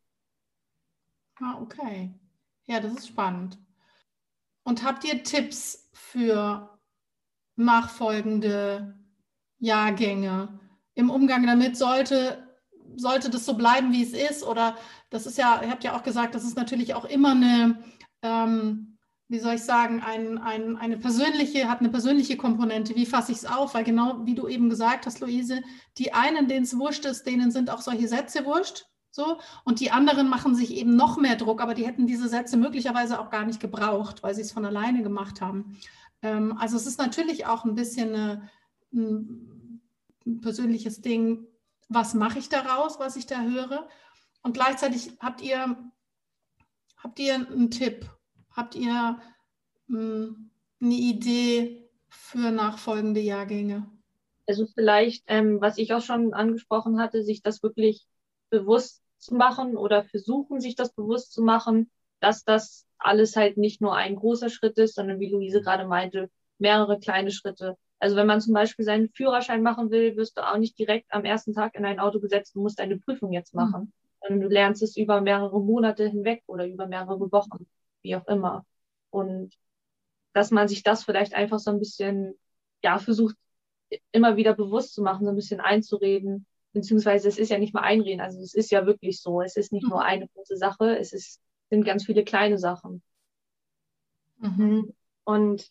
Ah, 1.41 1.61
okay. 1.61 2.13
Ja, 2.67 2.81
das 2.81 2.95
ist 2.95 3.09
spannend. 3.09 3.59
Und 4.65 4.83
habt 4.83 5.05
ihr 5.05 5.23
Tipps 5.23 5.89
für 5.93 6.79
nachfolgende 7.57 8.99
Jahrgänge? 9.59 10.59
im 10.97 11.11
Umgang 11.11 11.47
damit 11.47 11.77
sollte, 11.77 12.46
sollte 12.97 13.31
das 13.31 13.45
so 13.45 13.55
bleiben, 13.55 13.93
wie 13.93 14.03
es 14.03 14.13
ist? 14.13 14.43
Oder 14.43 14.77
das 15.11 15.27
ist 15.27 15.39
ja, 15.39 15.61
ihr 15.63 15.71
habt 15.71 15.85
ja 15.85 15.97
auch 15.97 16.03
gesagt, 16.03 16.35
das 16.35 16.45
ist 16.45 16.57
natürlich 16.57 16.95
auch 16.95 17.05
immer 17.05 17.33
eine, 17.33 17.79
ähm, 18.23 18.99
wie 19.29 19.39
soll 19.39 19.55
ich 19.55 19.63
sagen, 19.63 20.03
ein, 20.03 20.39
ein, 20.39 20.77
eine 20.77 20.97
persönliche, 20.99 21.69
hat 21.69 21.81
eine 21.81 21.89
persönliche 21.89 22.37
Komponente. 22.37 22.95
Wie 22.95 23.07
fasse 23.07 23.33
ich 23.33 23.39
es 23.39 23.47
auf? 23.47 23.75
Weil 23.75 23.85
genau 23.85 24.25
wie 24.25 24.35
du 24.35 24.47
eben 24.49 24.71
gesagt 24.71 25.07
hast, 25.07 25.21
Luise, 25.21 25.63
die 25.99 26.15
einen, 26.15 26.49
denen 26.49 26.65
es 26.65 26.79
wurscht 26.79 27.05
ist, 27.05 27.27
denen 27.27 27.51
sind 27.51 27.71
auch 27.71 27.81
solche 27.81 28.09
Sätze 28.09 28.45
wurscht. 28.45 28.87
So, 29.11 29.39
und 29.65 29.81
die 29.81 29.91
anderen 29.91 30.29
machen 30.29 30.55
sich 30.55 30.75
eben 30.75 30.95
noch 30.95 31.17
mehr 31.17 31.37
Druck, 31.37 31.63
aber 31.63 31.73
die 31.73 31.87
hätten 31.87 32.07
diese 32.07 32.29
Sätze 32.29 32.59
möglicherweise 32.59 33.19
auch 33.19 33.31
gar 33.31 33.47
nicht 33.47 33.61
gebraucht, 33.61 34.23
weil 34.23 34.35
sie 34.35 34.43
es 34.43 34.53
von 34.53 34.67
alleine 34.67 35.03
gemacht 35.03 35.41
haben. 35.41 35.79
Ähm, 36.21 36.57
also 36.59 36.77
es 36.77 36.87
ist 36.87 36.99
natürlich 36.99 37.47
auch 37.47 37.65
ein 37.65 37.75
bisschen 37.75 38.15
eine, 38.15 38.51
ein, 38.93 39.81
ein 40.27 40.41
persönliches 40.43 41.01
Ding, 41.01 41.47
was 41.89 42.15
mache 42.15 42.39
ich 42.39 42.49
daraus, 42.49 42.99
was 42.99 43.17
ich 43.17 43.27
da 43.27 43.43
höre. 43.43 43.89
Und 44.43 44.55
gleichzeitig 44.55 45.13
habt 45.21 45.41
ihr, 45.41 45.77
habt 46.97 47.19
ihr 47.19 47.35
einen 47.35 47.71
Tipp, 47.71 48.09
habt 48.51 48.75
ihr 48.75 49.21
mh, 49.87 49.99
hm, 49.99 50.51
eine 50.81 50.95
Idee 50.95 51.91
für 52.09 52.51
nachfolgende 52.51 53.21
Jahrgänge? 53.21 53.91
Also 54.47 54.67
vielleicht, 54.67 55.25
ähm, 55.27 55.61
was 55.61 55.79
ich 55.79 55.93
auch 55.93 56.03
schon 56.03 56.33
angesprochen 56.33 57.01
hatte, 57.01 57.23
sich 57.23 57.43
das 57.43 57.63
wirklich 57.63 58.07
bewusst 58.51 59.03
zu 59.19 59.35
machen 59.35 59.77
oder 59.77 60.05
versuchen, 60.05 60.61
sich 60.61 60.77
das 60.77 60.93
bewusst 60.93 61.33
zu 61.33 61.43
machen, 61.43 61.91
dass 62.21 62.45
das 62.45 62.87
alles 62.99 63.37
halt 63.37 63.57
nicht 63.57 63.81
nur 63.81 63.95
ein 63.95 64.17
großer 64.17 64.51
Schritt 64.51 64.79
ist, 64.79 64.95
sondern 64.95 65.21
wie 65.21 65.31
Luise 65.31 65.61
gerade 65.61 65.87
meinte, 65.87 66.31
mehrere 66.59 66.99
kleine 66.99 67.31
Schritte. 67.31 67.77
Also 67.99 68.17
wenn 68.17 68.27
man 68.27 68.41
zum 68.41 68.53
Beispiel 68.53 68.85
seinen 68.85 69.09
Führerschein 69.09 69.63
machen 69.63 69.91
will, 69.91 70.17
wirst 70.17 70.37
du 70.37 70.47
auch 70.47 70.59
nicht 70.59 70.79
direkt 70.79 71.13
am 71.13 71.25
ersten 71.25 71.55
Tag 71.55 71.75
in 71.75 71.85
ein 71.85 71.99
Auto 71.99 72.21
gesetzt 72.21 72.55
und 72.55 72.63
musst 72.63 72.79
deine 72.79 72.99
Prüfung 72.99 73.33
jetzt 73.33 73.55
mhm. 73.55 73.61
machen. 73.61 73.81
Mhm. 73.83 73.93
Sondern 74.21 74.41
du 74.41 74.49
lernst 74.49 74.83
es 74.83 74.97
über 74.97 75.21
mehrere 75.21 75.61
Monate 75.61 76.09
hinweg 76.09 76.43
oder 76.47 76.67
über 76.67 76.87
mehrere 76.87 77.31
Wochen, 77.33 77.67
wie 78.03 78.17
auch 78.17 78.27
immer. 78.27 78.67
Und 79.11 79.55
dass 80.33 80.51
man 80.51 80.69
sich 80.69 80.83
das 80.83 81.05
vielleicht 81.05 81.35
einfach 81.35 81.59
so 81.59 81.71
ein 81.71 81.79
bisschen, 81.79 82.35
ja, 82.83 82.99
versucht, 82.99 83.37
immer 84.13 84.37
wieder 84.37 84.55
bewusst 84.55 84.95
zu 84.95 85.03
machen, 85.03 85.25
so 85.25 85.31
ein 85.31 85.37
bisschen 85.37 85.61
einzureden, 85.61 86.47
beziehungsweise 86.73 87.29
es 87.29 87.39
ist 87.39 87.51
ja 87.51 87.59
nicht 87.59 87.73
mal 87.73 87.83
einreden, 87.83 88.21
also 88.21 88.39
es 88.41 88.53
ist 88.53 88.71
ja 88.71 88.85
wirklich 88.85 89.21
so, 89.23 89.41
es 89.41 89.57
ist 89.57 89.73
nicht 89.73 89.89
nur 89.89 90.01
mhm. 90.01 90.07
eine 90.07 90.29
große 90.29 90.57
Sache, 90.57 90.99
es 90.99 91.13
ist, 91.13 91.41
sind 91.71 91.85
ganz 91.85 92.05
viele 92.05 92.25
kleine 92.25 92.59
Sachen. 92.59 93.03
Mhm. 94.39 94.93
Und 95.25 95.71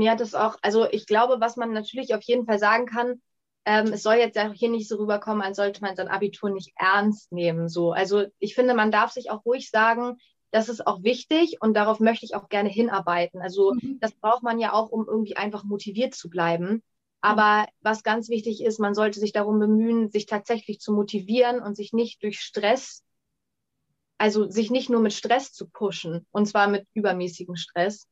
mir 0.00 0.10
hat 0.10 0.20
es 0.20 0.34
auch, 0.34 0.56
also 0.62 0.88
ich 0.90 1.06
glaube, 1.06 1.36
was 1.40 1.56
man 1.56 1.72
natürlich 1.72 2.14
auf 2.14 2.22
jeden 2.22 2.46
Fall 2.46 2.58
sagen 2.58 2.86
kann, 2.86 3.20
ähm, 3.66 3.92
es 3.92 4.02
soll 4.02 4.14
jetzt 4.14 4.38
auch 4.38 4.54
hier 4.54 4.70
nicht 4.70 4.88
so 4.88 4.96
rüberkommen, 4.96 5.42
als 5.42 5.58
sollte 5.58 5.82
man 5.82 5.94
sein 5.94 6.08
Abitur 6.08 6.48
nicht 6.50 6.72
ernst 6.76 7.30
nehmen. 7.30 7.68
So. 7.68 7.92
Also 7.92 8.24
ich 8.38 8.54
finde, 8.54 8.74
man 8.74 8.90
darf 8.90 9.12
sich 9.12 9.30
auch 9.30 9.44
ruhig 9.44 9.68
sagen, 9.68 10.16
das 10.50 10.70
ist 10.70 10.86
auch 10.86 11.02
wichtig 11.02 11.58
und 11.60 11.74
darauf 11.74 12.00
möchte 12.00 12.24
ich 12.24 12.34
auch 12.34 12.48
gerne 12.48 12.70
hinarbeiten. 12.70 13.42
Also 13.42 13.74
mhm. 13.74 13.98
das 14.00 14.12
braucht 14.14 14.42
man 14.42 14.58
ja 14.58 14.72
auch, 14.72 14.88
um 14.88 15.06
irgendwie 15.06 15.36
einfach 15.36 15.64
motiviert 15.64 16.14
zu 16.14 16.30
bleiben. 16.30 16.82
Aber 17.20 17.66
was 17.82 18.02
ganz 18.02 18.30
wichtig 18.30 18.64
ist, 18.64 18.80
man 18.80 18.94
sollte 18.94 19.20
sich 19.20 19.32
darum 19.32 19.58
bemühen, 19.58 20.10
sich 20.10 20.24
tatsächlich 20.24 20.80
zu 20.80 20.92
motivieren 20.92 21.60
und 21.60 21.76
sich 21.76 21.92
nicht 21.92 22.22
durch 22.22 22.40
Stress, 22.40 23.04
also 24.16 24.48
sich 24.48 24.70
nicht 24.70 24.88
nur 24.88 25.00
mit 25.00 25.12
Stress 25.12 25.52
zu 25.52 25.68
pushen, 25.68 26.26
und 26.30 26.46
zwar 26.46 26.66
mit 26.66 26.86
übermäßigem 26.94 27.56
Stress. 27.56 28.08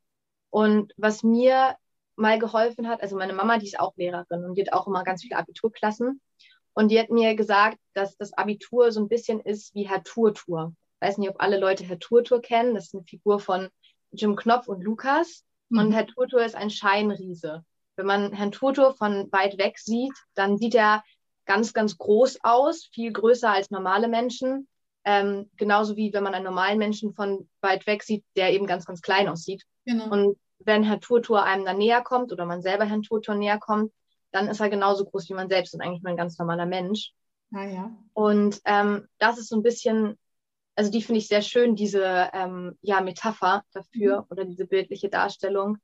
Und 0.51 0.93
was 0.97 1.23
mir 1.23 1.77
mal 2.17 2.39
geholfen 2.39 2.89
hat, 2.89 3.03
also 3.03 3.17
meine 3.17 3.33
Mama, 3.33 3.59
die 3.59 3.67
ist 3.67 3.79
auch 3.79 3.97
Lehrerin 3.97 4.45
und 4.45 4.55
die 4.55 4.63
hat 4.63 4.73
auch 4.73 4.87
immer 4.87 5.05
ganz 5.05 5.23
viele 5.23 5.37
Abiturklassen. 5.37 6.21
Und 6.75 6.91
die 6.91 6.99
hat 6.99 7.11
mir 7.11 7.35
gesagt, 7.35 7.79
dass 7.95 8.17
das 8.17 8.33
Abitur 8.33 8.93
so 8.93 9.01
ein 9.01 9.09
bisschen 9.09 9.41
ist 9.41 9.75
wie 9.75 9.89
Herr 9.89 10.03
Turtur. 10.03 10.75
Ich 11.01 11.09
weiß 11.09 11.19
nicht, 11.19 11.29
ob 11.29 11.41
alle 11.41 11.59
Leute 11.59 11.85
Herr 11.85 11.99
Turtur 11.99 12.41
kennen. 12.41 12.75
Das 12.75 12.87
ist 12.87 12.95
eine 12.95 13.05
Figur 13.05 13.41
von 13.41 13.69
Jim 14.13 14.37
Knopf 14.37 14.69
und 14.69 14.83
Lukas. 14.83 15.45
Mhm. 15.71 15.79
Und 15.79 15.93
Herr 15.93 16.07
Turtur 16.07 16.45
ist 16.45 16.55
ein 16.55 16.71
Scheinriese. 16.71 17.65
Wenn 17.97 18.07
man 18.07 18.33
Herrn 18.33 18.53
Turtur 18.53 18.95
von 18.95 19.31
weit 19.33 19.59
weg 19.59 19.79
sieht, 19.79 20.15
dann 20.35 20.57
sieht 20.57 20.77
er 20.77 21.03
ganz, 21.47 21.73
ganz 21.73 21.99
groß 21.99 22.39
aus, 22.45 22.89
viel 22.93 23.13
größer 23.13 23.51
als 23.51 23.71
normale 23.71 24.07
Menschen. 24.07 24.69
Ähm, 25.05 25.51
genauso 25.57 25.97
wie 25.97 26.13
wenn 26.13 26.23
man 26.23 26.35
einen 26.35 26.45
normalen 26.45 26.79
Menschen 26.79 27.13
von 27.15 27.49
weit 27.61 27.87
weg 27.87 28.03
sieht, 28.03 28.25
der 28.37 28.53
eben 28.53 28.67
ganz, 28.67 28.85
ganz 28.85 29.01
klein 29.01 29.29
aussieht. 29.29 29.65
Genau. 29.89 30.11
Und 30.11 30.39
wenn 30.59 30.83
Herr 30.83 31.01
Turtur 31.01 31.45
einem 31.45 31.65
dann 31.65 31.79
näher 31.79 32.03
kommt 32.03 32.33
oder 32.33 32.45
man 32.45 32.63
selber 32.63 32.85
Herrn 32.85 33.03
Turtur 33.03 33.35
näher 33.35 33.59
kommt, 33.59 33.93
dann 34.33 34.49
ist 34.49 34.61
er 34.61 34.69
genauso 34.69 35.05
groß 35.05 35.29
wie 35.31 35.35
man 35.35 35.49
selbst 35.49 35.75
und 35.75 35.81
eigentlich 35.81 36.03
nur 36.03 36.11
ein 36.11 36.17
ganz 36.17 36.39
normaler 36.39 36.67
Mensch. 36.67 37.13
Ah, 37.53 37.65
ja. 37.65 37.91
Und 38.13 38.61
ähm, 38.65 39.09
das 39.19 39.39
ist 39.39 39.49
so 39.49 39.57
ein 39.57 39.63
bisschen, 39.63 40.19
also 40.75 40.91
die 40.91 41.03
finde 41.03 41.21
ich 41.21 41.29
sehr 41.29 41.43
schön, 41.43 41.75
diese 41.75 42.29
ähm, 42.35 42.77
ja, 42.83 43.01
Metapher 43.01 43.65
dafür 43.73 44.21
mhm. 44.21 44.27
oder 44.29 44.45
diese 44.45 44.67
bildliche 44.67 45.09
Darstellung. 45.09 45.79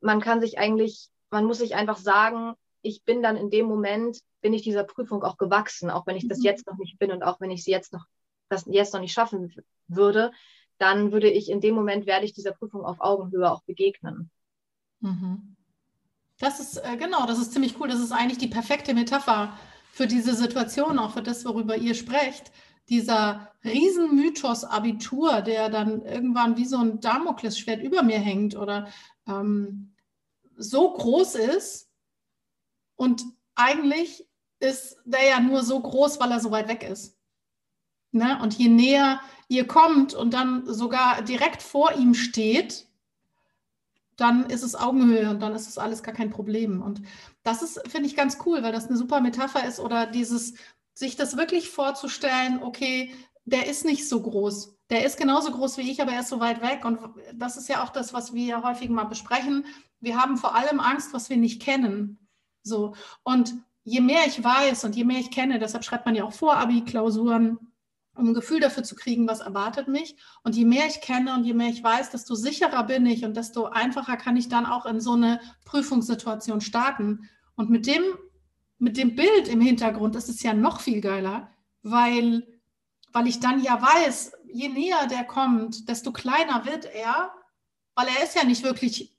Man 0.00 0.20
kann 0.20 0.40
sich 0.40 0.58
eigentlich 0.58 1.10
man 1.30 1.44
muss 1.44 1.58
sich 1.58 1.74
einfach 1.74 1.98
sagen, 1.98 2.54
ich 2.82 3.04
bin 3.04 3.22
dann 3.22 3.36
in 3.36 3.50
dem 3.50 3.66
Moment, 3.66 4.20
bin 4.40 4.52
ich 4.52 4.62
dieser 4.62 4.84
Prüfung 4.84 5.22
auch 5.22 5.38
gewachsen, 5.38 5.90
auch 5.90 6.06
wenn 6.06 6.16
ich 6.16 6.28
das 6.28 6.38
mhm. 6.38 6.44
jetzt 6.44 6.66
noch 6.66 6.76
nicht 6.76 6.98
bin 6.98 7.12
und 7.12 7.22
auch 7.22 7.40
wenn 7.40 7.50
ich 7.50 7.64
sie 7.64 7.72
jetzt 7.72 7.92
noch, 7.92 8.04
das 8.48 8.64
jetzt 8.66 8.94
noch 8.94 9.00
nicht 9.00 9.12
schaffen 9.12 9.54
würde, 9.88 10.30
dann 10.78 11.12
würde 11.12 11.30
ich 11.30 11.50
in 11.50 11.60
dem 11.60 11.74
Moment, 11.74 12.06
werde 12.06 12.24
ich 12.24 12.32
dieser 12.32 12.52
Prüfung 12.52 12.84
auf 12.84 13.00
Augenhöhe 13.00 13.50
auch 13.50 13.62
begegnen. 13.62 14.30
Mhm. 15.00 15.56
Das 16.38 16.60
ist, 16.60 16.76
äh, 16.76 16.96
genau, 16.96 17.26
das 17.26 17.38
ist 17.38 17.52
ziemlich 17.52 17.80
cool. 17.80 17.88
Das 17.88 18.00
ist 18.00 18.12
eigentlich 18.12 18.38
die 18.38 18.48
perfekte 18.48 18.92
Metapher 18.94 19.56
für 19.90 20.06
diese 20.06 20.34
Situation, 20.34 20.98
auch 20.98 21.12
für 21.12 21.22
das, 21.22 21.44
worüber 21.44 21.76
ihr 21.76 21.94
sprecht. 21.94 22.52
Dieser 22.88 23.52
Riesenmythos 23.64 24.64
Abitur, 24.64 25.40
der 25.40 25.70
dann 25.70 26.02
irgendwann 26.02 26.56
wie 26.56 26.66
so 26.66 26.78
ein 26.78 27.00
Damoklesschwert 27.00 27.82
über 27.82 28.02
mir 28.02 28.18
hängt 28.18 28.54
oder 28.54 28.88
ähm, 29.26 29.94
so 30.56 30.92
groß 30.92 31.36
ist 31.36 31.90
und 32.96 33.24
eigentlich 33.54 34.28
ist 34.60 34.98
der 35.04 35.24
ja 35.24 35.40
nur 35.40 35.62
so 35.62 35.80
groß, 35.80 36.20
weil 36.20 36.30
er 36.30 36.40
so 36.40 36.50
weit 36.50 36.68
weg 36.68 36.82
ist. 36.82 37.15
Ne? 38.16 38.38
Und 38.42 38.54
je 38.54 38.68
näher 38.68 39.20
ihr 39.48 39.66
kommt 39.66 40.14
und 40.14 40.34
dann 40.34 40.64
sogar 40.66 41.22
direkt 41.22 41.62
vor 41.62 41.92
ihm 41.92 42.14
steht, 42.14 42.86
dann 44.16 44.46
ist 44.46 44.62
es 44.62 44.74
Augenhöhe 44.74 45.30
und 45.30 45.40
dann 45.40 45.54
ist 45.54 45.68
es 45.68 45.78
alles 45.78 46.02
gar 46.02 46.14
kein 46.14 46.30
Problem. 46.30 46.82
Und 46.82 47.02
das 47.42 47.62
ist, 47.62 47.80
finde 47.88 48.08
ich, 48.08 48.16
ganz 48.16 48.38
cool, 48.46 48.62
weil 48.62 48.72
das 48.72 48.88
eine 48.88 48.96
super 48.96 49.20
Metapher 49.20 49.66
ist 49.66 49.78
oder 49.78 50.06
dieses, 50.06 50.54
sich 50.94 51.16
das 51.16 51.36
wirklich 51.36 51.70
vorzustellen, 51.70 52.62
okay, 52.62 53.14
der 53.44 53.66
ist 53.66 53.84
nicht 53.84 54.08
so 54.08 54.22
groß. 54.22 54.74
Der 54.88 55.04
ist 55.04 55.18
genauso 55.18 55.52
groß 55.52 55.76
wie 55.76 55.90
ich, 55.90 56.00
aber 56.00 56.12
er 56.12 56.20
ist 56.20 56.28
so 56.28 56.40
weit 56.40 56.62
weg. 56.62 56.84
Und 56.84 56.98
das 57.34 57.56
ist 57.56 57.68
ja 57.68 57.84
auch 57.84 57.90
das, 57.90 58.14
was 58.14 58.32
wir 58.32 58.62
häufig 58.62 58.88
mal 58.88 59.04
besprechen 59.04 59.64
wir 60.00 60.20
haben 60.20 60.36
vor 60.36 60.54
allem 60.54 60.80
Angst, 60.80 61.12
was 61.12 61.30
wir 61.30 61.36
nicht 61.36 61.60
kennen. 61.60 62.18
So. 62.62 62.94
Und 63.22 63.54
je 63.84 64.00
mehr 64.00 64.26
ich 64.26 64.42
weiß 64.42 64.84
und 64.84 64.96
je 64.96 65.04
mehr 65.04 65.18
ich 65.18 65.30
kenne, 65.30 65.58
deshalb 65.58 65.84
schreibt 65.84 66.06
man 66.06 66.14
ja 66.14 66.24
auch 66.24 66.32
Vor-Abi-Klausuren, 66.32 67.58
um 68.16 68.28
ein 68.28 68.34
Gefühl 68.34 68.60
dafür 68.60 68.82
zu 68.82 68.94
kriegen, 68.94 69.28
was 69.28 69.40
erwartet 69.40 69.88
mich. 69.88 70.16
Und 70.42 70.56
je 70.56 70.64
mehr 70.64 70.86
ich 70.86 71.00
kenne 71.00 71.34
und 71.34 71.44
je 71.44 71.54
mehr 71.54 71.68
ich 71.68 71.82
weiß, 71.82 72.10
desto 72.10 72.34
sicherer 72.34 72.84
bin 72.84 73.06
ich 73.06 73.24
und 73.24 73.36
desto 73.36 73.66
einfacher 73.66 74.16
kann 74.16 74.36
ich 74.36 74.48
dann 74.48 74.66
auch 74.66 74.86
in 74.86 75.00
so 75.00 75.12
eine 75.12 75.40
Prüfungssituation 75.64 76.60
starten. 76.60 77.28
Und 77.54 77.70
mit 77.70 77.86
dem, 77.86 78.02
mit 78.78 78.96
dem 78.96 79.16
Bild 79.16 79.48
im 79.48 79.60
Hintergrund 79.60 80.16
ist 80.16 80.28
es 80.28 80.42
ja 80.42 80.54
noch 80.54 80.80
viel 80.80 81.00
geiler, 81.00 81.50
weil, 81.82 82.46
weil 83.12 83.26
ich 83.26 83.40
dann 83.40 83.62
ja 83.62 83.80
weiß, 83.80 84.32
je 84.52 84.68
näher 84.68 85.06
der 85.06 85.24
kommt, 85.24 85.88
desto 85.88 86.12
kleiner 86.12 86.64
wird 86.64 86.86
er, 86.86 87.32
weil 87.94 88.08
er 88.08 88.24
ist 88.24 88.34
ja 88.34 88.44
nicht 88.44 88.62
wirklich 88.62 89.16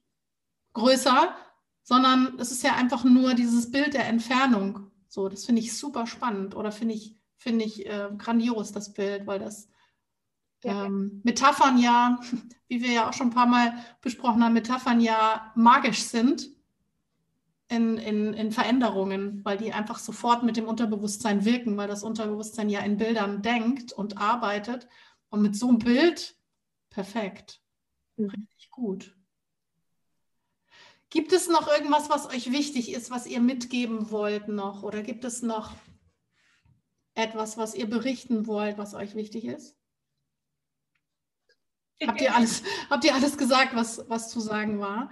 größer, 0.73 1.35
sondern 1.83 2.37
es 2.39 2.51
ist 2.51 2.63
ja 2.63 2.75
einfach 2.75 3.03
nur 3.03 3.33
dieses 3.33 3.71
Bild 3.71 3.93
der 3.93 4.07
Entfernung. 4.07 4.91
So, 5.07 5.29
das 5.29 5.45
finde 5.45 5.61
ich 5.61 5.77
super 5.77 6.05
spannend 6.05 6.55
oder 6.55 6.71
finde 6.71 6.93
ich, 6.93 7.16
finde 7.37 7.65
ich 7.65 7.85
äh, 7.85 8.09
grandios, 8.17 8.71
das 8.71 8.93
Bild, 8.93 9.27
weil 9.27 9.39
das 9.39 9.69
ähm, 10.63 11.21
Metaphern 11.23 11.77
ja, 11.77 12.19
wie 12.67 12.81
wir 12.81 12.91
ja 12.91 13.09
auch 13.09 13.13
schon 13.13 13.27
ein 13.27 13.33
paar 13.33 13.47
Mal 13.47 13.73
besprochen 14.01 14.43
haben, 14.43 14.53
Metaphern 14.53 14.99
ja 14.99 15.51
magisch 15.55 16.03
sind 16.03 16.49
in, 17.69 17.97
in, 17.97 18.33
in 18.33 18.51
Veränderungen, 18.51 19.43
weil 19.43 19.57
die 19.57 19.73
einfach 19.73 19.99
sofort 19.99 20.43
mit 20.43 20.57
dem 20.57 20.67
Unterbewusstsein 20.67 21.45
wirken, 21.45 21.77
weil 21.77 21.87
das 21.87 22.03
Unterbewusstsein 22.03 22.69
ja 22.69 22.79
in 22.79 22.97
Bildern 22.97 23.41
denkt 23.41 23.91
und 23.91 24.17
arbeitet. 24.17 24.87
Und 25.29 25.41
mit 25.41 25.55
so 25.55 25.67
einem 25.67 25.79
Bild, 25.79 26.37
perfekt. 26.89 27.61
Mhm. 28.15 28.29
Richtig 28.29 28.71
gut. 28.71 29.15
Gibt 31.09 31.31
es 31.31 31.47
noch 31.47 31.67
irgendwas, 31.67 32.09
was 32.09 32.27
euch 32.27 32.51
wichtig 32.51 32.91
ist, 32.91 33.11
was 33.11 33.27
ihr 33.27 33.39
mitgeben 33.39 34.11
wollt 34.11 34.49
noch? 34.49 34.83
Oder 34.83 35.03
gibt 35.03 35.23
es 35.23 35.41
noch 35.41 35.73
etwas, 37.17 37.57
was 37.57 37.73
ihr 37.73 37.89
berichten 37.89 38.47
wollt, 38.47 38.77
was 38.77 38.93
euch 38.93 39.15
wichtig 39.15 39.45
ist? 39.45 39.75
Habt 42.05 42.21
ihr 42.21 42.35
alles, 42.35 42.63
habt 42.89 43.03
ihr 43.03 43.15
alles 43.15 43.37
gesagt, 43.37 43.75
was, 43.75 44.07
was 44.07 44.29
zu 44.29 44.39
sagen 44.39 44.79
war? 44.79 45.09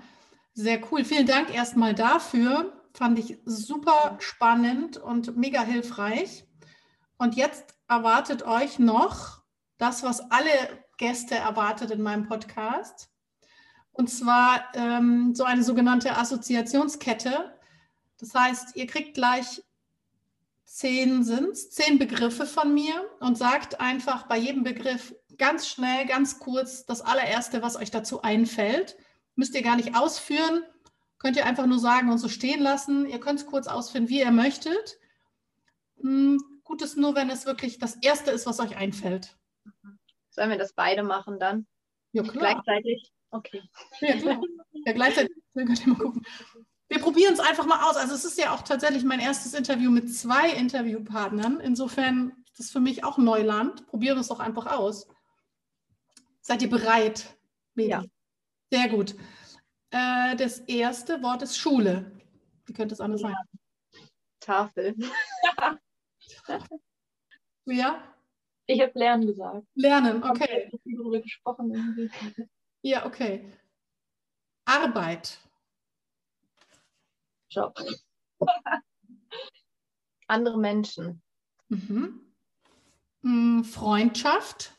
Sehr 0.54 0.80
cool. 0.92 1.04
Vielen 1.04 1.26
Dank 1.26 1.54
erstmal 1.54 1.96
dafür. 1.96 2.82
Fand 2.94 3.20
ich 3.20 3.40
super 3.46 4.18
spannend 4.20 4.98
und 4.98 5.36
mega 5.36 5.62
hilfreich. 5.62 6.46
Und 7.18 7.36
jetzt 7.36 7.76
erwartet 7.88 8.44
euch 8.44 8.80
noch 8.80 9.42
das, 9.78 10.04
was 10.04 10.32
alle 10.32 10.52
Gäste 10.98 11.36
erwartet 11.36 11.92
in 11.92 12.02
meinem 12.02 12.28
Podcast. 12.28 13.10
Und 13.92 14.10
zwar 14.10 14.64
ähm, 14.76 15.34
so 15.34 15.44
eine 15.44 15.64
sogenannte 15.64 16.18
Assoziationskette. 16.18 17.58
Das 18.20 18.34
heißt, 18.34 18.76
ihr 18.76 18.88
kriegt 18.88 19.16
gleich 19.16 19.62
zehn 20.66 21.24
sind's, 21.24 21.70
zehn 21.70 21.98
Begriffe 22.00 22.46
von 22.46 22.74
mir 22.74 22.94
und 23.20 23.38
sagt 23.38 23.80
einfach 23.80 24.28
bei 24.28 24.38
jedem 24.38 24.64
Begriff 24.64 25.16
ganz 25.38 25.68
schnell, 25.68 26.06
ganz 26.06 26.40
kurz 26.40 26.86
das 26.86 27.02
allererste, 27.02 27.62
was 27.62 27.76
euch 27.78 27.92
dazu 27.92 28.22
einfällt. 28.22 28.98
Müsst 29.36 29.56
ihr 29.56 29.62
gar 29.62 29.76
nicht 29.76 29.96
ausführen, 29.96 30.64
könnt 31.18 31.38
ihr 31.38 31.46
einfach 31.46 31.66
nur 31.66 31.80
sagen 31.80 32.10
und 32.10 32.18
so 32.18 32.30
stehen 32.30 32.62
lassen. 32.62 33.08
Ihr 33.08 33.20
könnt 33.20 33.40
es 33.40 33.46
kurz 33.46 33.68
ausführen, 33.68 34.10
wie 34.10 34.20
ihr 34.20 34.32
möchtet. 34.32 34.98
Hm, 36.02 36.42
gut 36.64 36.82
ist 36.82 36.98
nur, 36.98 37.16
wenn 37.16 37.30
es 37.30 37.46
wirklich 37.46 37.80
das 37.80 37.96
erste 37.98 38.32
ist, 38.32 38.46
was 38.46 38.60
euch 38.60 38.76
einfällt. 38.76 39.38
Sollen 40.30 40.50
wir 40.50 40.58
das 40.58 40.74
beide 40.74 41.04
machen 41.04 41.40
dann? 41.40 41.68
Ja, 42.12 42.24
klar. 42.24 42.62
Gleichzeitig? 42.64 43.12
Okay. 43.32 43.62
Ja, 44.02 44.18
klar. 44.18 44.42
Ja, 44.86 44.94
gleichzeitig 44.94 45.36
könnt 45.54 45.86
ihr 45.86 45.88
mal 45.94 45.98
gucken. 45.98 46.26
Wir 46.88 47.00
probieren 47.00 47.34
es 47.34 47.40
einfach 47.40 47.66
mal 47.66 47.90
aus. 47.90 47.98
Also 47.98 48.14
es 48.14 48.26
ist 48.26 48.38
ja 48.38 48.54
auch 48.54 48.62
tatsächlich 48.62 49.04
mein 49.04 49.20
erstes 49.20 49.54
Interview 49.54 49.90
mit 49.90 50.14
zwei 50.14 50.52
Interviewpartnern. 50.52 51.60
Insofern 51.60 52.34
Das 52.52 52.68
ist 52.68 52.72
für 52.72 52.80
mich 52.80 53.04
auch 53.04 53.18
Neuland. 53.18 53.88
Probieren 53.88 54.18
wir 54.18 54.22
es 54.22 54.28
doch 54.28 54.40
einfach 54.40 54.68
aus. 54.68 55.08
Seid 56.42 56.62
ihr 56.62 56.70
bereit? 56.70 57.36
Baby? 57.74 57.90
Ja. 57.90 58.04
Sehr 58.72 58.90
gut. 58.90 59.16
Äh, 59.92 60.36
das 60.36 60.60
erste 60.60 61.22
Wort 61.24 61.42
ist 61.42 61.58
Schule. 61.58 62.12
Wie 62.66 62.74
könnte 62.74 62.94
es 62.94 63.02
anders 63.02 63.22
ja. 63.22 63.30
sein? 63.30 63.36
Tafel. 64.40 64.96
ja? 67.66 68.16
Ich 68.68 68.82
habe 68.82 68.92
Lernen 68.96 69.28
gesagt. 69.28 69.66
Lernen, 69.76 70.24
okay. 70.24 70.68
Ich 70.68 70.74
habe 70.74 70.98
darüber 70.98 71.20
gesprochen 71.20 71.74
irgendwie. 71.74 72.10
Ja, 72.82 73.06
okay. 73.06 73.52
Arbeit. 74.66 75.40
Job. 77.56 77.80
Andere 80.28 80.58
Menschen. 80.58 81.22
Mhm. 81.70 82.22
Mm, 83.22 83.64
Freundschaft. 83.64 84.78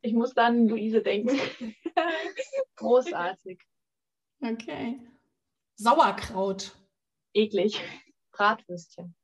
Ich 0.00 0.12
muss 0.12 0.34
dann 0.34 0.60
an 0.60 0.68
Luise 0.68 1.02
denken. 1.02 1.38
Großartig. 2.76 3.60
Okay. 4.40 5.00
Sauerkraut. 5.74 6.76
Eklig. 7.34 7.82
Bratwürstchen. 8.32 9.14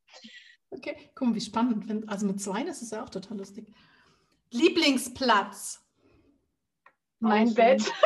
Okay, 0.71 1.11
guck 1.15 1.29
mal, 1.29 1.35
wie 1.35 1.41
spannend. 1.41 2.09
also 2.09 2.27
mit 2.27 2.41
zwei 2.41 2.63
ist 2.63 2.83
es 2.83 2.91
ja 2.91 3.05
auch 3.05 3.11
total 3.11 3.39
lustig. 3.39 3.67
Lieblingsplatz. 4.51 5.85
Mein. 7.21 7.55
Bett. 7.55 7.83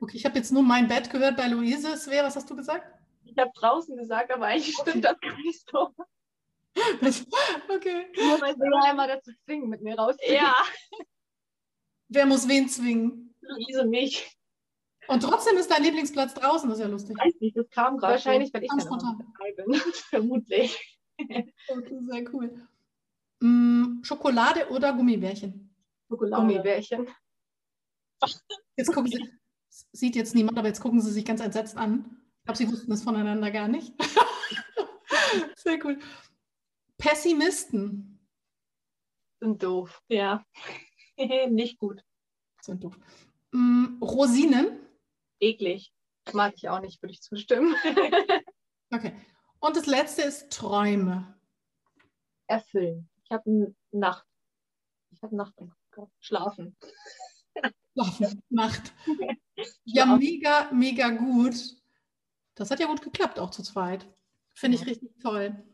okay, 0.00 0.16
ich 0.16 0.24
habe 0.24 0.36
jetzt 0.36 0.52
nur 0.52 0.62
mein 0.62 0.88
Bett 0.88 1.10
gehört 1.10 1.36
bei 1.36 1.48
Luise. 1.48 1.96
Svea, 1.96 2.24
was 2.24 2.36
hast 2.36 2.48
du 2.50 2.56
gesagt? 2.56 2.86
Ich 3.24 3.36
habe 3.38 3.50
draußen 3.54 3.96
gesagt, 3.96 4.32
aber 4.32 4.46
eigentlich 4.46 4.76
stimmt 4.76 5.04
das 5.04 5.18
gar 5.20 5.36
nicht 5.38 5.68
so. 5.70 5.94
okay. 7.74 8.06
Nur 8.16 8.40
weil 8.40 8.56
ja 8.58 8.90
immer 8.90 9.06
dazu 9.06 9.30
zwingen, 9.44 9.68
mit 9.68 9.82
mir 9.82 9.96
rauszugehen. 9.96 10.36
Ja. 10.36 10.54
Wer 12.08 12.26
muss 12.26 12.48
wen 12.48 12.68
zwingen? 12.68 13.34
Luise 13.40 13.84
mich. 13.84 14.36
Und 15.06 15.22
trotzdem 15.22 15.56
ist 15.56 15.70
dein 15.70 15.82
Lieblingsplatz 15.82 16.34
draußen, 16.34 16.68
das 16.68 16.78
ist 16.78 16.84
ja 16.84 16.90
lustig. 16.90 17.16
Weiß 17.18 17.34
nicht, 17.40 17.56
das 17.56 17.68
kam 17.70 17.98
gerade. 17.98 18.14
Wahrscheinlich, 18.14 18.52
weil 18.54 18.64
ich 18.64 18.70
dann 18.70 18.78
dabei 18.78 19.52
bin. 19.52 19.74
Vermutlich. 20.10 20.98
Okay, 21.18 21.52
sehr 22.00 22.34
cool. 22.34 22.68
Mm, 23.40 24.02
Schokolade 24.02 24.68
oder 24.70 24.92
Gummibärchen? 24.92 25.74
Schokolade. 26.08 26.42
Gummibärchen. 26.42 27.08
Jetzt 28.76 28.92
gucken 28.92 29.10
Sie, 29.10 29.30
sieht 29.92 30.16
jetzt 30.16 30.34
niemand, 30.34 30.58
aber 30.58 30.68
jetzt 30.68 30.80
gucken 30.80 31.00
Sie 31.00 31.10
sich 31.10 31.24
ganz 31.24 31.40
entsetzt 31.40 31.76
an. 31.76 32.20
Ich 32.38 32.44
glaube, 32.44 32.58
Sie 32.58 32.70
wussten 32.70 32.90
das 32.90 33.02
voneinander 33.02 33.50
gar 33.50 33.68
nicht. 33.68 33.92
Sehr 35.56 35.84
cool. 35.84 35.98
Pessimisten. 36.98 38.20
Sind 39.40 39.62
doof. 39.62 40.02
Ja. 40.08 40.44
nicht 41.48 41.78
gut. 41.78 42.02
Sind 42.60 42.84
doof. 42.84 42.98
Mm, 43.52 44.02
Rosinen. 44.02 44.78
Eklig. 45.40 45.92
Mag 46.32 46.54
ich 46.56 46.68
auch 46.68 46.80
nicht, 46.80 47.02
würde 47.02 47.12
ich 47.12 47.22
zustimmen. 47.22 47.74
okay. 48.92 49.12
Und 49.60 49.76
das 49.76 49.86
letzte 49.86 50.22
ist 50.22 50.50
Träume. 50.50 51.38
Erfüllen. 52.46 53.08
Ich 53.24 53.30
habe 53.30 53.74
Nacht. 53.90 54.26
Ich 55.10 55.22
habe 55.22 55.36
Nacht 55.36 55.54
Schlafen. 56.20 56.76
Schlafen, 57.94 58.42
Nacht. 58.50 58.92
Ja, 59.84 60.06
mega, 60.16 60.68
mega 60.72 61.10
gut. 61.10 61.54
Das 62.54 62.70
hat 62.70 62.80
ja 62.80 62.86
gut 62.86 63.02
geklappt, 63.02 63.38
auch 63.38 63.50
zu 63.50 63.62
zweit. 63.62 64.06
Finde 64.52 64.76
ich 64.76 64.86
richtig 64.86 65.10
toll. 65.20 65.64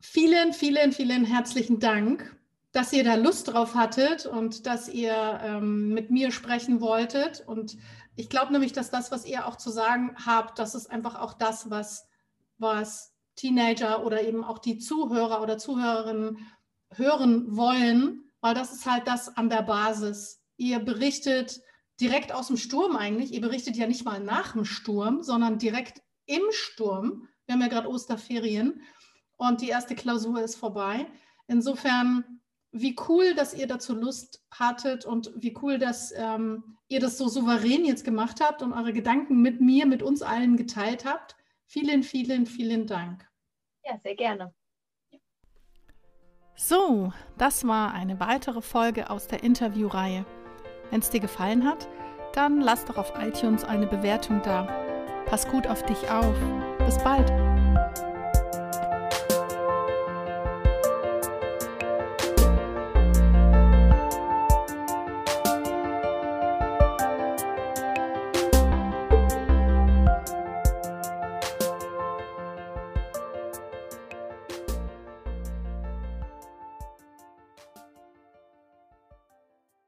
Vielen, 0.00 0.52
vielen, 0.52 0.92
vielen 0.92 1.24
herzlichen 1.24 1.78
Dank, 1.78 2.36
dass 2.72 2.92
ihr 2.92 3.04
da 3.04 3.14
Lust 3.14 3.48
drauf 3.48 3.74
hattet 3.74 4.26
und 4.26 4.66
dass 4.66 4.88
ihr 4.88 5.40
ähm, 5.42 5.90
mit 5.90 6.10
mir 6.10 6.32
sprechen 6.32 6.80
wolltet. 6.80 7.44
Und 7.46 7.76
ich 8.16 8.28
glaube 8.28 8.52
nämlich, 8.52 8.72
dass 8.72 8.90
das, 8.90 9.10
was 9.10 9.26
ihr 9.26 9.46
auch 9.46 9.56
zu 9.56 9.70
sagen 9.70 10.14
habt, 10.24 10.58
das 10.58 10.74
ist 10.74 10.90
einfach 10.90 11.16
auch 11.16 11.34
das, 11.34 11.70
was, 11.70 12.08
was 12.58 13.14
Teenager 13.36 14.04
oder 14.04 14.22
eben 14.22 14.42
auch 14.42 14.58
die 14.58 14.78
Zuhörer 14.78 15.42
oder 15.42 15.58
Zuhörerinnen 15.58 16.38
hören 16.92 17.56
wollen, 17.56 18.29
weil 18.40 18.54
das 18.54 18.72
ist 18.72 18.86
halt 18.86 19.06
das 19.06 19.36
an 19.36 19.48
der 19.48 19.62
Basis. 19.62 20.42
Ihr 20.56 20.78
berichtet 20.78 21.60
direkt 22.00 22.32
aus 22.32 22.48
dem 22.48 22.56
Sturm 22.56 22.96
eigentlich. 22.96 23.32
Ihr 23.32 23.40
berichtet 23.40 23.76
ja 23.76 23.86
nicht 23.86 24.04
mal 24.04 24.20
nach 24.20 24.52
dem 24.52 24.64
Sturm, 24.64 25.22
sondern 25.22 25.58
direkt 25.58 26.02
im 26.26 26.42
Sturm. 26.50 27.28
Wir 27.46 27.54
haben 27.54 27.62
ja 27.62 27.68
gerade 27.68 27.88
Osterferien 27.88 28.82
und 29.36 29.60
die 29.60 29.68
erste 29.68 29.94
Klausur 29.94 30.42
ist 30.42 30.56
vorbei. 30.56 31.06
Insofern, 31.46 32.40
wie 32.72 32.96
cool, 33.08 33.34
dass 33.34 33.54
ihr 33.54 33.66
dazu 33.66 33.94
Lust 33.94 34.44
hattet 34.50 35.04
und 35.04 35.32
wie 35.34 35.56
cool, 35.60 35.78
dass 35.78 36.12
ähm, 36.16 36.76
ihr 36.88 37.00
das 37.00 37.18
so 37.18 37.28
souverän 37.28 37.84
jetzt 37.84 38.04
gemacht 38.04 38.40
habt 38.40 38.62
und 38.62 38.72
eure 38.72 38.92
Gedanken 38.92 39.42
mit 39.42 39.60
mir, 39.60 39.86
mit 39.86 40.02
uns 40.02 40.22
allen 40.22 40.56
geteilt 40.56 41.04
habt. 41.04 41.36
Vielen, 41.66 42.02
vielen, 42.02 42.46
vielen 42.46 42.86
Dank. 42.86 43.28
Ja, 43.84 43.98
sehr 44.02 44.14
gerne. 44.14 44.54
So, 46.62 47.10
das 47.38 47.66
war 47.66 47.94
eine 47.94 48.20
weitere 48.20 48.60
Folge 48.60 49.08
aus 49.08 49.26
der 49.26 49.42
Interviewreihe. 49.42 50.26
Wenn 50.90 51.00
es 51.00 51.08
dir 51.08 51.20
gefallen 51.20 51.66
hat, 51.66 51.88
dann 52.34 52.60
lass 52.60 52.84
doch 52.84 52.98
auf 52.98 53.14
iTunes 53.18 53.64
eine 53.64 53.86
Bewertung 53.86 54.42
da. 54.44 54.68
Pass 55.24 55.48
gut 55.48 55.66
auf 55.66 55.82
dich 55.84 56.10
auf. 56.10 56.36
Bis 56.84 56.98
bald. 56.98 57.49